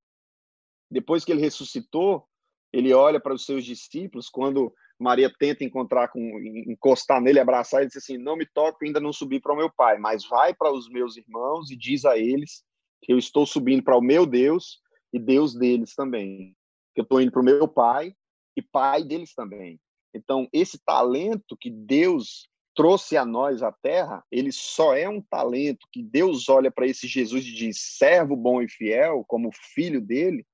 Depois 0.90 1.24
que 1.24 1.32
ele 1.32 1.40
ressuscitou, 1.40 2.24
ele 2.72 2.92
olha 2.92 3.20
para 3.20 3.34
os 3.34 3.44
seus 3.44 3.64
discípulos 3.64 4.28
quando 4.28 4.72
Maria 4.98 5.32
tenta 5.38 5.64
encontrar 5.64 6.08
com 6.08 6.20
encostar 6.68 7.20
nele, 7.20 7.40
abraçar, 7.40 7.80
ele 7.80 7.88
diz 7.88 7.96
assim: 7.96 8.18
"Não 8.18 8.36
me 8.36 8.46
toque, 8.46 8.86
ainda 8.86 9.00
não 9.00 9.12
subi 9.12 9.40
para 9.40 9.52
o 9.52 9.56
meu 9.56 9.70
pai, 9.70 9.98
mas 9.98 10.26
vai 10.26 10.54
para 10.54 10.72
os 10.72 10.88
meus 10.88 11.16
irmãos 11.16 11.70
e 11.70 11.76
diz 11.76 12.04
a 12.04 12.18
eles 12.18 12.62
que 13.02 13.12
eu 13.12 13.18
estou 13.18 13.46
subindo 13.46 13.82
para 13.82 13.96
o 13.96 14.02
meu 14.02 14.26
Deus 14.26 14.78
e 15.12 15.18
Deus 15.18 15.54
deles 15.54 15.94
também. 15.94 16.54
Que 16.94 17.00
eu 17.00 17.04
estou 17.04 17.20
indo 17.20 17.32
para 17.32 17.40
o 17.40 17.44
meu 17.44 17.66
pai 17.66 18.14
e 18.56 18.62
pai 18.62 19.02
deles 19.02 19.34
também. 19.34 19.80
Então, 20.14 20.48
esse 20.52 20.78
talento 20.84 21.56
que 21.58 21.70
Deus 21.70 22.48
trouxe 22.74 23.16
a 23.16 23.24
nós 23.24 23.62
à 23.62 23.72
terra, 23.72 24.24
ele 24.30 24.52
só 24.52 24.94
é 24.94 25.08
um 25.08 25.20
talento 25.20 25.86
que 25.92 26.02
Deus 26.02 26.48
olha 26.48 26.70
para 26.70 26.86
esse 26.86 27.06
Jesus 27.06 27.44
e 27.44 27.52
diz: 27.52 27.78
servo 27.98 28.36
bom 28.36 28.60
e 28.62 28.68
fiel, 28.68 29.24
como 29.26 29.50
filho 29.52 30.00
dele, 30.00 30.46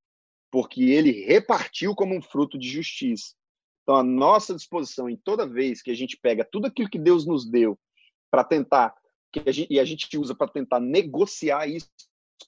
porque 0.56 0.84
ele 0.84 1.26
repartiu 1.26 1.94
como 1.94 2.16
um 2.16 2.22
fruto 2.22 2.58
de 2.58 2.66
justiça. 2.66 3.34
Então, 3.82 3.94
a 3.94 4.02
nossa 4.02 4.54
disposição 4.54 5.06
em 5.06 5.14
toda 5.14 5.46
vez 5.46 5.82
que 5.82 5.90
a 5.90 5.94
gente 5.94 6.16
pega 6.16 6.48
tudo 6.50 6.66
aquilo 6.66 6.88
que 6.88 6.98
Deus 6.98 7.26
nos 7.26 7.44
deu 7.44 7.78
para 8.30 8.42
tentar, 8.42 8.94
a 9.46 9.50
gente, 9.50 9.70
e 9.70 9.78
a 9.78 9.84
gente 9.84 10.16
usa 10.16 10.34
para 10.34 10.48
tentar 10.48 10.80
negociar 10.80 11.66
isso 11.66 11.90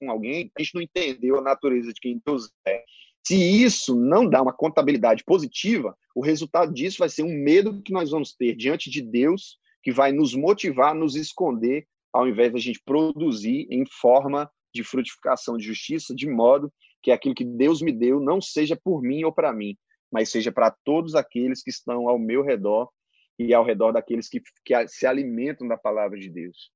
com 0.01 0.11
alguém, 0.11 0.51
a 0.57 0.63
gente 0.63 0.75
não 0.75 0.81
entendeu 0.81 1.39
a 1.39 1.43
natureza 1.43 1.93
de 1.93 2.01
quem 2.01 2.19
Deus 2.25 2.51
é. 2.67 2.83
Se 3.27 3.37
isso 3.37 3.95
não 3.95 4.27
dá 4.27 4.41
uma 4.41 4.55
contabilidade 4.55 5.23
positiva, 5.23 5.95
o 6.15 6.23
resultado 6.23 6.73
disso 6.73 7.01
vai 7.01 7.11
ser 7.11 7.25
um 7.25 7.45
medo 7.45 7.83
que 7.83 7.93
nós 7.93 8.11
vamos 8.11 8.33
ter 8.33 8.57
diante 8.57 8.89
de 8.89 9.03
Deus, 9.03 9.59
que 9.83 9.93
vai 9.93 10.13
nos 10.13 10.35
motivar 10.35 10.93
a 10.93 10.99
nos 10.99 11.15
esconder, 11.15 11.87
ao 12.11 12.27
invés 12.27 12.55
da 12.55 12.59
gente 12.59 12.81
produzir 12.83 13.67
em 13.71 13.85
forma 13.85 14.51
de 14.75 14.83
frutificação 14.83 15.59
de 15.59 15.65
justiça, 15.67 16.15
de 16.15 16.27
modo 16.27 16.73
que 17.09 17.13
aquilo 17.13 17.35
que 17.35 17.45
Deus 17.45 17.81
me 17.81 17.91
deu 17.91 18.21
não 18.21 18.39
seja 18.39 18.77
por 18.77 19.01
mim 19.01 19.25
ou 19.25 19.33
para 19.33 19.51
mim, 19.51 19.79
mas 20.13 20.31
seja 20.31 20.53
para 20.53 20.71
todos 20.85 21.15
aqueles 21.15 21.63
que 21.63 21.71
estão 21.71 22.07
ao 22.07 22.19
meu 22.19 22.43
redor 22.43 22.91
e 23.39 23.55
ao 23.55 23.65
redor 23.65 23.93
daqueles 23.93 24.29
que, 24.29 24.43
que 24.63 24.89
se 24.89 25.07
alimentam 25.07 25.67
da 25.67 25.79
palavra 25.79 26.19
de 26.19 26.29
Deus. 26.29 26.71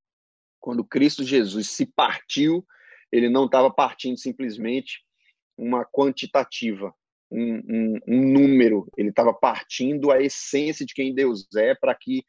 Quando 0.58 0.86
Cristo 0.86 1.22
Jesus 1.22 1.72
se 1.72 1.84
partiu, 1.84 2.64
ele 3.10 3.28
não 3.28 3.44
estava 3.44 3.70
partindo 3.70 4.16
simplesmente 4.16 5.02
uma 5.54 5.84
quantitativa, 5.84 6.94
um, 7.30 7.56
um, 7.68 7.98
um 8.08 8.32
número, 8.32 8.88
ele 8.96 9.10
estava 9.10 9.34
partindo 9.34 10.10
a 10.10 10.22
essência 10.22 10.86
de 10.86 10.94
quem 10.94 11.14
Deus 11.14 11.46
é 11.54 11.74
para 11.74 11.94
que 11.94 12.24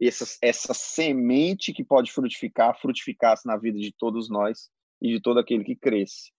essa, 0.00 0.24
essa 0.40 0.72
semente 0.72 1.70
que 1.74 1.84
pode 1.84 2.10
frutificar, 2.10 2.80
frutificasse 2.80 3.46
na 3.46 3.58
vida 3.58 3.78
de 3.78 3.92
todos 3.92 4.30
nós 4.30 4.70
e 5.02 5.08
de 5.08 5.20
todo 5.20 5.38
aquele 5.38 5.64
que 5.64 5.76
cresce. 5.76 6.32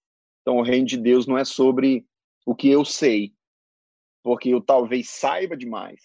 Então, 0.43 0.57
o 0.57 0.61
reino 0.61 0.85
de 0.85 0.97
Deus 0.97 1.25
não 1.25 1.37
é 1.37 1.43
sobre 1.43 2.05
o 2.45 2.53
que 2.53 2.69
eu 2.69 2.85
sei, 2.85 3.33
porque 4.21 4.49
eu 4.49 4.61
talvez 4.61 5.09
saiba 5.09 5.57
demais, 5.57 6.01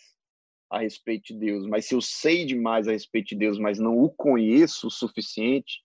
a 0.71 0.81
respeito 0.81 1.33
de 1.33 1.35
Deus, 1.35 1.67
mas 1.67 1.87
se 1.87 1.95
eu 1.95 2.01
sei 2.01 2.45
demais 2.45 2.87
a 2.87 2.93
respeito 2.93 3.29
de 3.29 3.37
Deus, 3.37 3.59
mas 3.59 3.79
não 3.79 3.99
o 3.99 4.11
conheço 4.11 4.89
o 4.89 4.91
suficiente, 4.91 5.83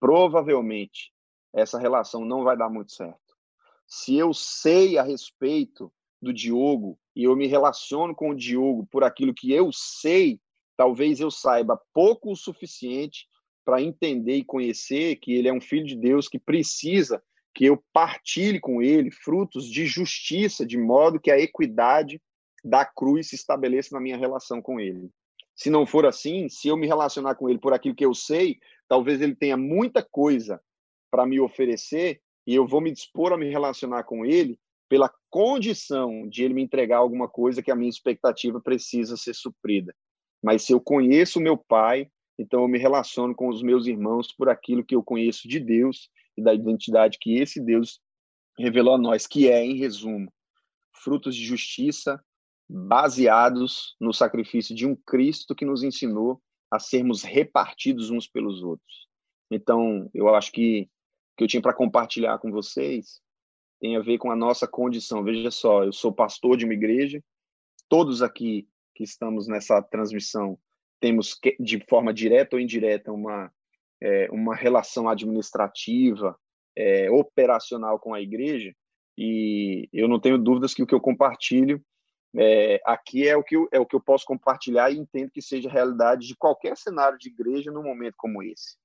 provavelmente 0.00 1.12
essa 1.54 1.78
relação 1.78 2.24
não 2.24 2.42
vai 2.42 2.56
dar 2.56 2.70
muito 2.70 2.92
certo. 2.92 3.20
Se 3.86 4.16
eu 4.16 4.32
sei 4.32 4.96
a 4.96 5.02
respeito 5.02 5.92
do 6.20 6.32
Diogo 6.32 6.98
e 7.14 7.24
eu 7.24 7.36
me 7.36 7.46
relaciono 7.46 8.14
com 8.14 8.30
o 8.30 8.34
Diogo 8.34 8.86
por 8.90 9.04
aquilo 9.04 9.34
que 9.34 9.52
eu 9.52 9.70
sei, 9.70 10.40
talvez 10.76 11.20
eu 11.20 11.30
saiba 11.30 11.80
pouco 11.92 12.32
o 12.32 12.36
suficiente 12.36 13.28
para 13.64 13.82
entender 13.82 14.36
e 14.36 14.44
conhecer 14.44 15.16
que 15.16 15.34
ele 15.34 15.48
é 15.48 15.52
um 15.52 15.60
filho 15.60 15.86
de 15.86 15.96
Deus 15.96 16.26
que 16.26 16.38
precisa 16.38 17.22
que 17.54 17.64
eu 17.64 17.82
partilhe 17.92 18.60
com 18.60 18.82
ele 18.82 19.10
frutos 19.10 19.68
de 19.68 19.86
justiça, 19.86 20.64
de 20.64 20.78
modo 20.78 21.20
que 21.20 21.30
a 21.30 21.38
equidade 21.38 22.20
da 22.64 22.84
cruz 22.84 23.28
se 23.28 23.34
estabeleça 23.34 23.90
na 23.92 24.00
minha 24.00 24.16
relação 24.16 24.62
com 24.62 24.80
ele. 24.80 25.10
Se 25.54 25.68
não 25.68 25.86
for 25.86 26.06
assim, 26.06 26.48
se 26.48 26.68
eu 26.68 26.76
me 26.76 26.86
relacionar 26.86 27.34
com 27.34 27.48
ele 27.48 27.58
por 27.58 27.72
aquilo 27.72 27.94
que 27.94 28.04
eu 28.04 28.14
sei, 28.14 28.58
talvez 28.88 29.20
ele 29.20 29.34
tenha 29.34 29.56
muita 29.56 30.02
coisa 30.02 30.60
para 31.10 31.26
me 31.26 31.38
oferecer 31.40 32.20
e 32.46 32.54
eu 32.54 32.66
vou 32.66 32.80
me 32.80 32.90
dispor 32.90 33.32
a 33.32 33.36
me 33.36 33.48
relacionar 33.50 34.04
com 34.04 34.24
ele 34.24 34.58
pela 34.88 35.12
condição 35.30 36.28
de 36.28 36.44
ele 36.44 36.54
me 36.54 36.62
entregar 36.62 36.98
alguma 36.98 37.28
coisa 37.28 37.62
que 37.62 37.70
a 37.70 37.76
minha 37.76 37.88
expectativa 37.88 38.60
precisa 38.60 39.16
ser 39.16 39.34
suprida. 39.34 39.94
Mas 40.42 40.64
se 40.64 40.72
eu 40.72 40.80
conheço 40.80 41.38
o 41.38 41.42
meu 41.42 41.56
pai, 41.56 42.08
então 42.38 42.62
eu 42.62 42.68
me 42.68 42.78
relaciono 42.78 43.34
com 43.34 43.48
os 43.48 43.62
meus 43.62 43.86
irmãos 43.86 44.32
por 44.32 44.48
aquilo 44.48 44.84
que 44.84 44.94
eu 44.94 45.02
conheço 45.02 45.48
de 45.48 45.60
Deus 45.60 46.10
e 46.36 46.42
da 46.42 46.54
identidade 46.54 47.18
que 47.20 47.34
esse 47.34 47.60
Deus 47.60 48.00
revelou 48.58 48.94
a 48.94 48.98
nós, 48.98 49.26
que 49.26 49.48
é, 49.48 49.64
em 49.64 49.76
resumo, 49.76 50.32
frutos 50.92 51.34
de 51.34 51.44
justiça 51.44 52.22
baseados 52.68 53.96
no 54.00 54.12
sacrifício 54.12 54.74
de 54.74 54.86
um 54.86 54.96
Cristo 54.96 55.54
que 55.54 55.64
nos 55.64 55.82
ensinou 55.82 56.40
a 56.70 56.78
sermos 56.78 57.22
repartidos 57.22 58.10
uns 58.10 58.26
pelos 58.26 58.62
outros. 58.62 59.08
Então, 59.50 60.08
eu 60.14 60.34
acho 60.34 60.50
que 60.52 60.88
o 61.32 61.36
que 61.36 61.44
eu 61.44 61.48
tinha 61.48 61.62
para 61.62 61.74
compartilhar 61.74 62.38
com 62.38 62.50
vocês 62.50 63.20
tem 63.80 63.96
a 63.96 64.00
ver 64.00 64.16
com 64.18 64.30
a 64.30 64.36
nossa 64.36 64.66
condição. 64.66 65.22
Veja 65.22 65.50
só, 65.50 65.84
eu 65.84 65.92
sou 65.92 66.12
pastor 66.12 66.56
de 66.56 66.64
uma 66.64 66.72
igreja, 66.72 67.22
todos 67.88 68.22
aqui 68.22 68.66
que 68.94 69.02
estamos 69.02 69.48
nessa 69.48 69.82
transmissão 69.82 70.58
temos, 71.00 71.38
de 71.58 71.84
forma 71.88 72.14
direta 72.14 72.56
ou 72.56 72.60
indireta, 72.60 73.12
uma, 73.12 73.52
é, 74.02 74.28
uma 74.32 74.54
relação 74.54 75.08
administrativa, 75.08 76.36
é, 76.76 77.10
operacional 77.10 78.00
com 78.00 78.12
a 78.12 78.20
igreja, 78.20 78.74
e 79.16 79.88
eu 79.92 80.08
não 80.08 80.18
tenho 80.18 80.36
dúvidas 80.36 80.74
que 80.74 80.82
o 80.82 80.86
que 80.86 80.94
eu 80.94 81.00
compartilho 81.00 81.80
é, 82.34 82.80
aqui 82.84 83.28
é 83.28 83.36
o, 83.36 83.44
que 83.44 83.56
eu, 83.56 83.68
é 83.70 83.78
o 83.78 83.86
que 83.86 83.94
eu 83.94 84.00
posso 84.00 84.24
compartilhar 84.24 84.90
e 84.90 84.98
entendo 84.98 85.30
que 85.30 85.42
seja 85.42 85.68
a 85.68 85.72
realidade 85.72 86.26
de 86.26 86.36
qualquer 86.36 86.76
cenário 86.76 87.18
de 87.18 87.28
igreja 87.28 87.70
num 87.70 87.82
momento 87.82 88.14
como 88.16 88.42
esse. 88.42 88.76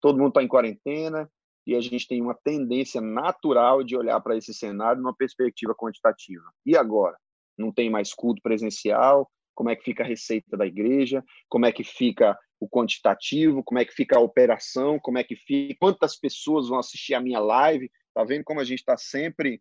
Todo 0.00 0.16
mundo 0.16 0.28
está 0.28 0.42
em 0.42 0.48
quarentena 0.48 1.28
e 1.66 1.74
a 1.74 1.80
gente 1.80 2.06
tem 2.06 2.22
uma 2.22 2.34
tendência 2.34 3.00
natural 3.00 3.82
de 3.82 3.96
olhar 3.96 4.20
para 4.20 4.36
esse 4.36 4.54
cenário 4.54 5.02
numa 5.02 5.14
perspectiva 5.14 5.74
quantitativa. 5.74 6.44
E 6.64 6.76
agora? 6.76 7.16
Não 7.58 7.72
tem 7.72 7.90
mais 7.90 8.14
culto 8.14 8.40
presencial? 8.42 9.28
Como 9.54 9.70
é 9.70 9.76
que 9.76 9.84
fica 9.84 10.02
a 10.02 10.06
receita 10.06 10.56
da 10.56 10.66
igreja? 10.66 11.24
Como 11.48 11.66
é 11.66 11.72
que 11.72 11.82
fica 11.82 12.38
o 12.60 12.68
quantitativo? 12.68 13.62
Como 13.62 13.78
é 13.78 13.84
que 13.84 13.92
fica 13.92 14.16
a 14.16 14.22
operação? 14.22 14.98
Como 14.98 15.18
é 15.18 15.24
que 15.24 15.36
fica? 15.36 15.74
Quantas 15.78 16.16
pessoas 16.16 16.68
vão 16.68 16.78
assistir 16.78 17.14
a 17.14 17.20
minha 17.20 17.40
live? 17.40 17.90
Tá 18.14 18.24
vendo 18.24 18.44
como 18.44 18.60
a 18.60 18.64
gente 18.64 18.78
está 18.78 18.96
sempre 18.96 19.60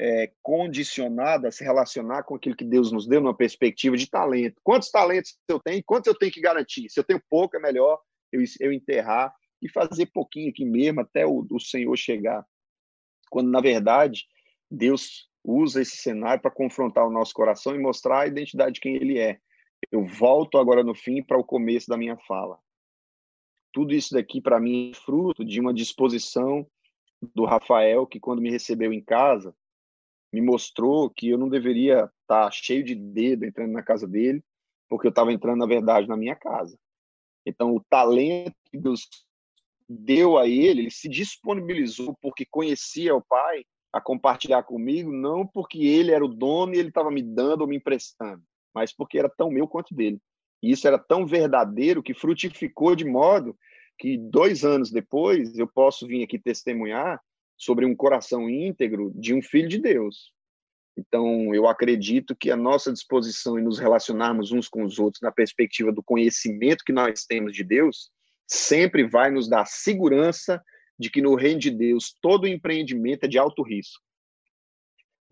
é, 0.00 0.30
condicionada 0.42 1.48
a 1.48 1.52
se 1.52 1.64
relacionar 1.64 2.24
com 2.24 2.34
aquilo 2.34 2.56
que 2.56 2.64
Deus 2.64 2.90
nos 2.90 3.06
deu 3.06 3.20
numa 3.20 3.36
perspectiva 3.36 3.96
de 3.96 4.08
talento. 4.08 4.60
Quantos 4.62 4.90
talentos 4.90 5.36
eu 5.48 5.60
tenho? 5.60 5.82
Quantos 5.84 6.08
eu 6.08 6.18
tenho 6.18 6.32
que 6.32 6.40
garantir? 6.40 6.88
Se 6.90 6.98
eu 6.98 7.04
tenho 7.04 7.22
pouco, 7.30 7.56
é 7.56 7.60
melhor 7.60 8.00
eu, 8.32 8.42
eu 8.60 8.72
enterrar 8.72 9.32
e 9.62 9.68
fazer 9.68 10.06
pouquinho 10.06 10.50
aqui 10.50 10.64
mesmo 10.64 11.00
até 11.00 11.26
o, 11.26 11.46
o 11.50 11.60
Senhor 11.60 11.96
chegar. 11.96 12.44
Quando, 13.30 13.50
na 13.50 13.60
verdade, 13.60 14.24
Deus 14.70 15.28
usa 15.42 15.82
esse 15.82 15.96
cenário 15.96 16.42
para 16.42 16.50
confrontar 16.50 17.06
o 17.06 17.10
nosso 17.10 17.32
coração 17.32 17.74
e 17.74 17.78
mostrar 17.78 18.20
a 18.20 18.26
identidade 18.26 18.74
de 18.74 18.80
quem 18.80 18.96
Ele 18.96 19.18
é. 19.18 19.38
Eu 19.90 20.04
volto 20.06 20.58
agora 20.58 20.82
no 20.82 20.94
fim 20.94 21.22
para 21.22 21.38
o 21.38 21.44
começo 21.44 21.88
da 21.88 21.96
minha 21.96 22.16
fala. 22.16 22.58
Tudo 23.72 23.94
isso 23.94 24.14
daqui, 24.14 24.40
para 24.40 24.60
mim, 24.60 24.92
é 24.92 24.94
fruto 24.94 25.44
de 25.44 25.60
uma 25.60 25.74
disposição 25.74 26.66
do 27.34 27.44
Rafael, 27.44 28.06
que 28.06 28.20
quando 28.20 28.42
me 28.42 28.50
recebeu 28.50 28.92
em 28.92 29.02
casa, 29.02 29.54
me 30.32 30.40
mostrou 30.40 31.10
que 31.10 31.28
eu 31.28 31.38
não 31.38 31.48
deveria 31.48 32.10
estar 32.22 32.44
tá 32.44 32.50
cheio 32.50 32.84
de 32.84 32.94
dedo 32.94 33.44
entrando 33.44 33.72
na 33.72 33.82
casa 33.82 34.06
dele, 34.06 34.42
porque 34.88 35.06
eu 35.06 35.10
estava 35.10 35.32
entrando, 35.32 35.58
na 35.58 35.66
verdade, 35.66 36.08
na 36.08 36.16
minha 36.16 36.36
casa. 36.36 36.78
Então, 37.46 37.74
o 37.74 37.84
talento 37.88 38.54
que 38.70 38.78
Deus 38.78 39.08
deu 39.88 40.38
a 40.38 40.48
ele, 40.48 40.82
ele 40.82 40.90
se 40.90 41.08
disponibilizou 41.08 42.16
porque 42.20 42.44
conhecia 42.44 43.14
o 43.14 43.22
Pai 43.22 43.64
a 43.92 44.00
compartilhar 44.00 44.62
comigo, 44.64 45.12
não 45.12 45.46
porque 45.46 45.78
ele 45.78 46.10
era 46.10 46.24
o 46.24 46.28
dono 46.28 46.74
e 46.74 46.78
ele 46.78 46.88
estava 46.88 47.10
me 47.10 47.22
dando 47.22 47.60
ou 47.60 47.66
me 47.66 47.76
emprestando, 47.76 48.42
mas 48.74 48.92
porque 48.92 49.18
era 49.18 49.28
tão 49.28 49.50
meu 49.50 49.68
quanto 49.68 49.94
dele. 49.94 50.18
E 50.62 50.70
isso 50.70 50.86
era 50.86 50.98
tão 50.98 51.26
verdadeiro 51.26 52.02
que 52.02 52.14
frutificou 52.14 52.96
de 52.96 53.04
modo 53.04 53.56
que 53.98 54.18
dois 54.18 54.64
anos 54.64 54.90
depois 54.90 55.56
eu 55.56 55.66
posso 55.66 56.06
vir 56.06 56.24
aqui 56.24 56.38
testemunhar 56.38 57.20
sobre 57.56 57.86
um 57.86 57.94
coração 57.94 58.48
íntegro 58.50 59.12
de 59.14 59.34
um 59.34 59.40
filho 59.40 59.68
de 59.68 59.78
Deus. 59.78 60.32
Então, 60.96 61.54
eu 61.54 61.66
acredito 61.66 62.36
que 62.36 62.50
a 62.50 62.56
nossa 62.56 62.92
disposição 62.92 63.58
em 63.58 63.62
nos 63.62 63.78
relacionarmos 63.78 64.52
uns 64.52 64.68
com 64.68 64.84
os 64.84 64.98
outros 64.98 65.20
na 65.20 65.32
perspectiva 65.32 65.92
do 65.92 66.02
conhecimento 66.02 66.84
que 66.84 66.92
nós 66.92 67.24
temos 67.24 67.52
de 67.52 67.64
Deus, 67.64 68.10
sempre 68.46 69.06
vai 69.06 69.30
nos 69.30 69.48
dar 69.48 69.66
segurança 69.66 70.62
de 70.98 71.10
que 71.10 71.20
no 71.20 71.34
reino 71.34 71.58
de 71.58 71.70
Deus 71.70 72.16
todo 72.20 72.46
empreendimento 72.46 73.24
é 73.24 73.28
de 73.28 73.38
alto 73.38 73.62
risco. 73.62 74.03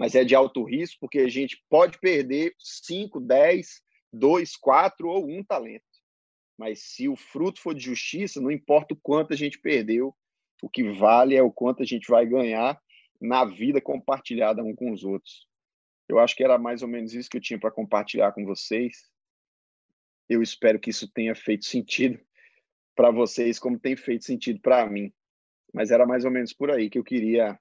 Mas 0.02 0.16
é 0.16 0.24
de 0.24 0.34
alto 0.34 0.64
risco 0.64 0.98
porque 0.98 1.20
a 1.20 1.28
gente 1.28 1.64
pode 1.70 1.96
perder 2.00 2.56
5, 2.58 3.20
10, 3.20 3.80
2, 4.12 4.56
4 4.56 5.08
ou 5.08 5.30
um 5.30 5.44
talento. 5.44 5.84
Mas 6.58 6.82
se 6.82 7.08
o 7.08 7.14
fruto 7.14 7.60
for 7.60 7.72
de 7.72 7.84
justiça, 7.84 8.40
não 8.40 8.50
importa 8.50 8.94
o 8.94 9.00
quanto 9.00 9.32
a 9.32 9.36
gente 9.36 9.60
perdeu, 9.60 10.12
o 10.60 10.68
que 10.68 10.82
vale 10.82 11.36
é 11.36 11.42
o 11.42 11.52
quanto 11.52 11.84
a 11.84 11.86
gente 11.86 12.08
vai 12.08 12.26
ganhar 12.26 12.82
na 13.20 13.44
vida 13.44 13.80
compartilhada 13.80 14.60
um 14.64 14.74
com 14.74 14.90
os 14.90 15.04
outros. 15.04 15.46
Eu 16.08 16.18
acho 16.18 16.34
que 16.34 16.42
era 16.42 16.58
mais 16.58 16.82
ou 16.82 16.88
menos 16.88 17.14
isso 17.14 17.30
que 17.30 17.36
eu 17.36 17.40
tinha 17.40 17.60
para 17.60 17.70
compartilhar 17.70 18.32
com 18.32 18.44
vocês. 18.44 19.08
Eu 20.28 20.42
espero 20.42 20.80
que 20.80 20.90
isso 20.90 21.08
tenha 21.12 21.36
feito 21.36 21.64
sentido 21.64 22.20
para 22.96 23.12
vocês, 23.12 23.56
como 23.56 23.78
tem 23.78 23.94
feito 23.94 24.24
sentido 24.24 24.58
para 24.60 24.84
mim. 24.84 25.12
Mas 25.72 25.92
era 25.92 26.04
mais 26.04 26.24
ou 26.24 26.30
menos 26.32 26.52
por 26.52 26.72
aí 26.72 26.90
que 26.90 26.98
eu 26.98 27.04
queria 27.04 27.56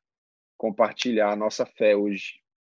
compartilhar 0.62 1.32
a 1.32 1.36
nossa 1.36 1.66
fé 1.66 1.96
hoje. 1.96 2.40